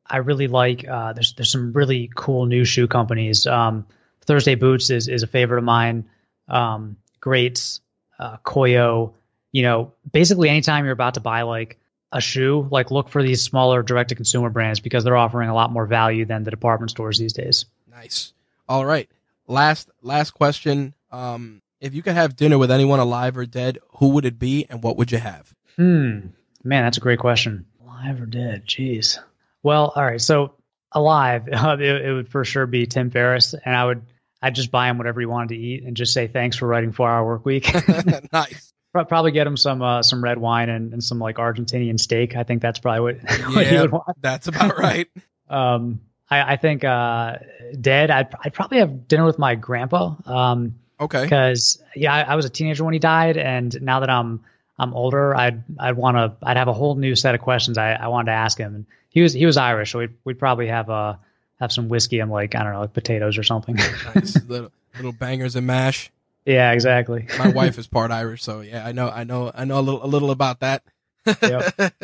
[0.06, 0.86] I really like.
[0.86, 3.46] Uh, there's there's some really cool new shoe companies.
[3.46, 3.86] Um,
[4.26, 6.08] Thursday Boots is is a favorite of mine.
[6.48, 7.80] Um, Greats,
[8.18, 9.14] uh, Koio.
[9.50, 11.78] You know, basically anytime you're about to buy like
[12.14, 15.54] a shoe, like look for these smaller direct to consumer brands because they're offering a
[15.54, 17.66] lot more value than the department stores these days.
[17.90, 18.32] Nice.
[18.68, 19.10] All right.
[19.48, 20.94] Last last question.
[21.10, 24.64] Um, if you could have dinner with anyone alive or dead, who would it be
[24.70, 25.52] and what would you have?
[25.76, 26.28] Hmm.
[26.62, 27.66] Man, that's a great question.
[27.82, 28.64] Alive or dead?
[28.66, 29.18] Jeez.
[29.62, 30.20] Well, all right.
[30.20, 30.54] So
[30.92, 34.02] alive, it, it would for sure be Tim Ferriss, and I would
[34.40, 36.92] I'd just buy him whatever he wanted to eat and just say thanks for writing
[36.92, 37.74] four hour work week.
[38.32, 42.36] nice probably get him some uh, some red wine and, and some like Argentinian steak.
[42.36, 44.20] I think that's probably what, what he would want.
[44.20, 45.08] That's about right.
[45.50, 47.38] um, I, I think uh,
[47.78, 48.10] dead.
[48.10, 50.14] I'd I'd probably have dinner with my grandpa.
[50.24, 51.24] Um, okay.
[51.24, 54.44] Because yeah, I, I, was a teenager when he died, and now that I'm
[54.78, 57.92] I'm older, I'd I'd want to I'd have a whole new set of questions I,
[57.92, 58.74] I wanted to ask him.
[58.74, 61.14] And he was he was Irish, so we'd we'd probably have uh
[61.60, 63.76] have some whiskey and like I don't know like potatoes or something.
[64.14, 66.10] nice little little bangers and mash.
[66.46, 67.26] Yeah, exactly.
[67.38, 70.04] My wife is part Irish, so yeah, I know, I know, I know a little,
[70.04, 70.82] a little about that.
[71.26, 71.94] Yep.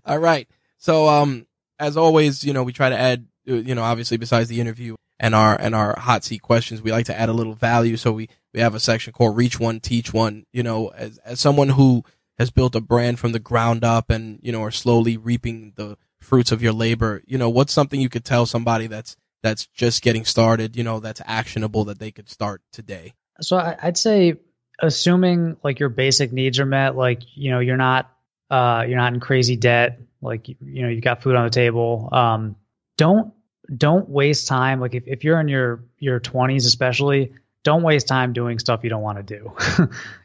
[0.04, 0.48] All right.
[0.78, 1.46] So, um,
[1.78, 4.96] as always, you know, we try to add, uh, you know, obviously besides the interview
[5.20, 7.96] and our, and our hot seat questions, we like to add a little value.
[7.96, 11.40] So we, we have a section called reach one, teach one, you know, as, as
[11.40, 12.04] someone who
[12.38, 15.96] has built a brand from the ground up and, you know, are slowly reaping the
[16.20, 20.02] fruits of your labor, you know, what's something you could tell somebody that's, that's just
[20.02, 23.14] getting started, you know, that's actionable that they could start today?
[23.40, 24.34] So I, would say,
[24.78, 28.10] assuming like your basic needs are met, like you know you're not
[28.50, 32.08] uh, you're not in crazy debt, like you know you've got food on the table.
[32.12, 32.56] Um,
[32.96, 33.32] don't
[33.74, 34.80] don't waste time.
[34.80, 37.32] Like if, if you're in your your 20s, especially,
[37.62, 39.52] don't waste time doing stuff you don't want to do.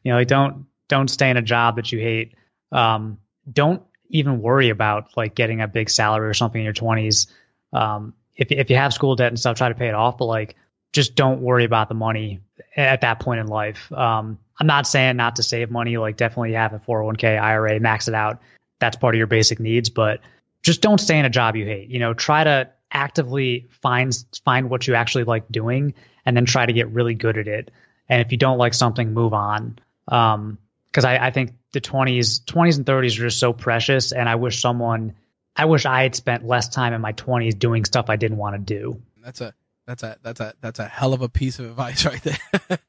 [0.03, 2.35] you know, like don't don't stay in a job that you hate.
[2.71, 3.17] Um,
[3.51, 7.27] don't even worry about like getting a big salary or something in your 20s.
[7.73, 10.17] Um, if if you have school debt and stuff, try to pay it off.
[10.17, 10.55] But like,
[10.93, 12.39] just don't worry about the money
[12.75, 13.91] at that point in life.
[13.91, 15.97] Um, I'm not saying not to save money.
[15.97, 18.41] Like, definitely have a 401k, IRA, max it out.
[18.79, 19.89] That's part of your basic needs.
[19.89, 20.21] But
[20.63, 21.89] just don't stay in a job you hate.
[21.89, 25.93] You know, try to actively find find what you actually like doing,
[26.25, 27.71] and then try to get really good at it.
[28.07, 29.79] And if you don't like something, move on.
[30.07, 30.57] Um,
[30.87, 34.35] because I, I think the 20s 20s and 30s are just so precious and i
[34.35, 35.13] wish someone
[35.55, 38.55] i wish i had spent less time in my 20s doing stuff i didn't want
[38.55, 39.53] to do That's a
[39.89, 42.37] that's a that's a that's a hell of a piece of advice right there.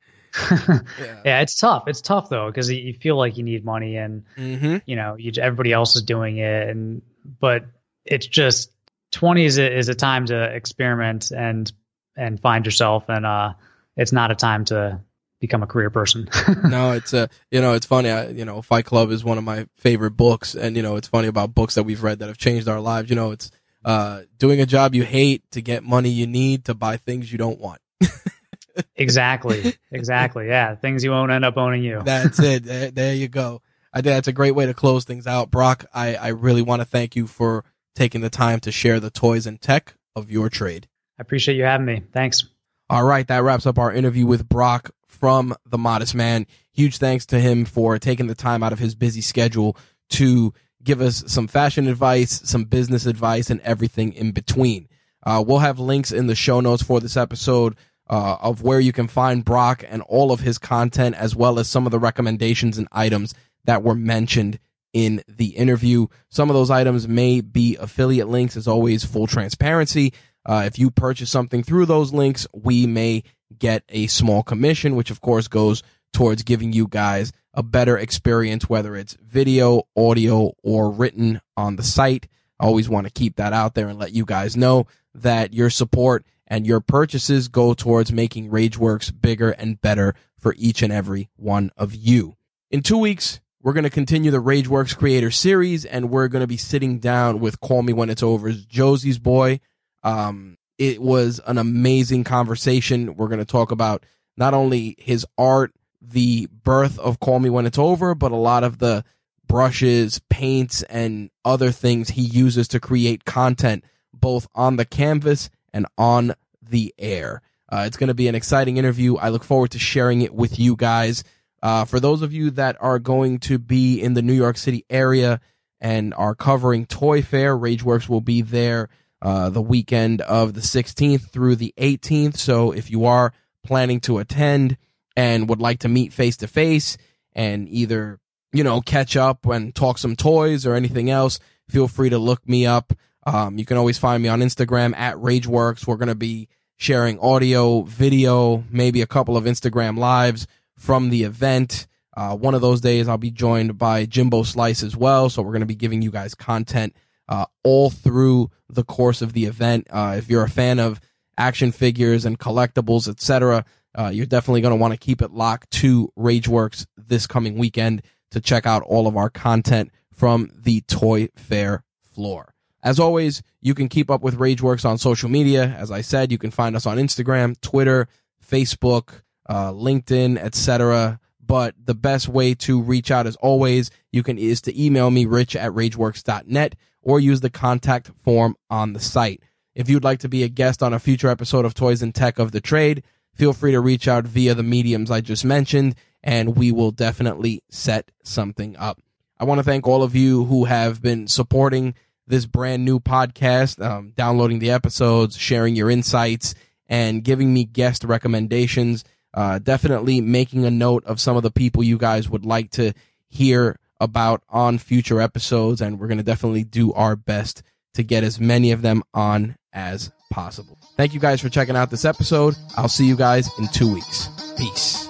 [0.53, 1.21] yeah.
[1.25, 1.41] yeah.
[1.41, 4.77] it's tough it's tough though because you feel like you need money and mm-hmm.
[4.85, 7.03] you know you, everybody else is doing it and
[7.41, 7.65] but
[8.05, 8.71] it's just
[9.13, 11.73] 20 is a, is a time to experiment and
[12.17, 13.55] and find yourself and uh
[13.97, 15.01] it's not a time to
[15.41, 16.29] become a career person.
[16.65, 18.11] no, it's a, uh, you know, it's funny.
[18.11, 20.55] I, you know, Fight Club is one of my favorite books.
[20.55, 23.09] And, you know, it's funny about books that we've read that have changed our lives.
[23.09, 23.51] You know, it's,
[23.85, 27.39] uh, doing a job you hate to get money you need to buy things you
[27.39, 27.81] don't want.
[28.97, 29.75] exactly.
[29.91, 30.47] Exactly.
[30.47, 30.75] Yeah.
[30.75, 32.03] Things you won't end up owning you.
[32.05, 32.65] That's it.
[32.71, 33.63] There, there you go.
[33.93, 35.51] I think that's a great way to close things out.
[35.51, 37.65] Brock, I, I really want to thank you for
[37.97, 40.87] taking the time to share the toys and tech of your trade.
[41.19, 42.03] I appreciate you having me.
[42.13, 42.45] Thanks.
[42.89, 46.47] All right, that wraps up our interview with Brock from The Modest Man.
[46.73, 49.77] Huge thanks to him for taking the time out of his busy schedule
[50.11, 50.53] to
[50.83, 54.89] give us some fashion advice, some business advice, and everything in between.
[55.25, 57.77] Uh, we'll have links in the show notes for this episode
[58.09, 61.69] uh, of where you can find Brock and all of his content, as well as
[61.69, 64.59] some of the recommendations and items that were mentioned
[64.93, 66.07] in the interview.
[66.31, 70.13] Some of those items may be affiliate links, as always, full transparency.
[70.45, 73.23] Uh, if you purchase something through those links, we may
[73.57, 78.69] get a small commission, which of course goes towards giving you guys a better experience,
[78.69, 82.29] whether it's video, audio, or written on the site.
[82.59, 85.71] I always want to keep that out there and let you guys know that your
[85.71, 91.29] support and your purchases go towards making RageWorks bigger and better for each and every
[91.37, 92.37] one of you.
[92.71, 96.47] In two weeks, we're going to continue the RageWorks Creator Series, and we're going to
[96.47, 99.61] be sitting down with Call Me When It's Over's Josie's Boy.
[100.03, 103.17] Um, it was an amazing conversation.
[103.17, 104.05] We're going to talk about
[104.37, 108.65] not only his art, the birth of Call Me When It's Over, but a lot
[108.65, 109.05] of the
[109.47, 115.87] brushes, paints, and other things he uses to create content both on the canvas and
[115.99, 117.43] on the air.
[117.73, 119.17] Uh, it's going to be an exciting interview.
[119.17, 121.25] I look forward to sharing it with you guys.
[121.63, 124.85] Uh, for those of you that are going to be in the New York City
[124.89, 125.41] area
[125.81, 128.89] and are covering Toy Fair, RageWorks will be there
[129.23, 132.37] uh, the weekend of the 16th through the 18th.
[132.37, 133.33] So if you are
[133.63, 134.77] planning to attend
[135.21, 136.97] and would like to meet face to face
[137.35, 138.19] and either,
[138.55, 142.49] you know, catch up and talk some toys or anything else, feel free to look
[142.49, 142.95] me up.
[143.27, 145.87] Um, you can always find me on Instagram at RageWorks.
[145.87, 146.49] We're going to be
[146.79, 150.47] sharing audio, video, maybe a couple of Instagram lives
[150.79, 151.87] from the event.
[152.17, 155.29] Uh, one of those days I'll be joined by Jimbo Slice as well.
[155.29, 156.97] So we're going to be giving you guys content
[157.29, 159.87] uh, all through the course of the event.
[159.91, 160.99] Uh, if you're a fan of
[161.37, 165.71] action figures and collectibles, etc., uh, you're definitely going to want to keep it locked
[165.73, 171.29] to RageWorks this coming weekend to check out all of our content from the Toy
[171.37, 171.85] Fair
[172.15, 172.55] floor.
[172.83, 175.65] As always, you can keep up with RageWorks on social media.
[175.79, 178.09] As I said, you can find us on Instagram, Twitter,
[178.47, 181.21] Facebook, uh, LinkedIn, etc.
[181.45, 185.27] But the best way to reach out, as always, you can is to email me,
[185.27, 189.43] rich at rageworks.net or use the contact form on the site.
[189.75, 192.39] If you'd like to be a guest on a future episode of Toys and Tech
[192.39, 193.03] of the Trade,
[193.35, 197.63] feel free to reach out via the mediums I just mentioned, and we will definitely
[197.71, 199.01] set something up.
[199.39, 201.95] I want to thank all of you who have been supporting
[202.27, 206.55] this brand new podcast, um, downloading the episodes, sharing your insights,
[206.89, 209.05] and giving me guest recommendations.
[209.33, 212.93] Uh, definitely making a note of some of the people you guys would like to
[213.29, 217.63] hear about on future episodes, and we're going to definitely do our best
[217.95, 220.79] to get as many of them on as possible.
[220.97, 222.55] Thank you guys for checking out this episode.
[222.77, 224.29] I'll see you guys in two weeks.
[224.57, 225.10] Peace.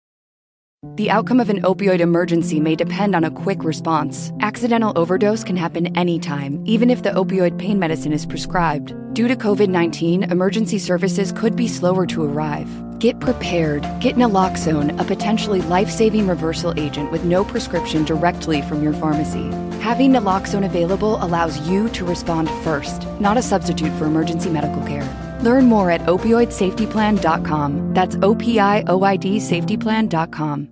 [0.97, 4.31] The outcome of an opioid emergency may depend on a quick response.
[4.39, 8.95] Accidental overdose can happen anytime, even if the opioid pain medicine is prescribed.
[9.13, 12.67] Due to COVID 19, emergency services could be slower to arrive.
[12.97, 13.83] Get prepared.
[13.99, 19.51] Get naloxone, a potentially life saving reversal agent with no prescription directly from your pharmacy.
[19.81, 25.30] Having naloxone available allows you to respond first, not a substitute for emergency medical care.
[25.41, 27.93] Learn more at opioidsafetyplan.com.
[27.93, 30.67] That's O P I O I D safetyplan.com.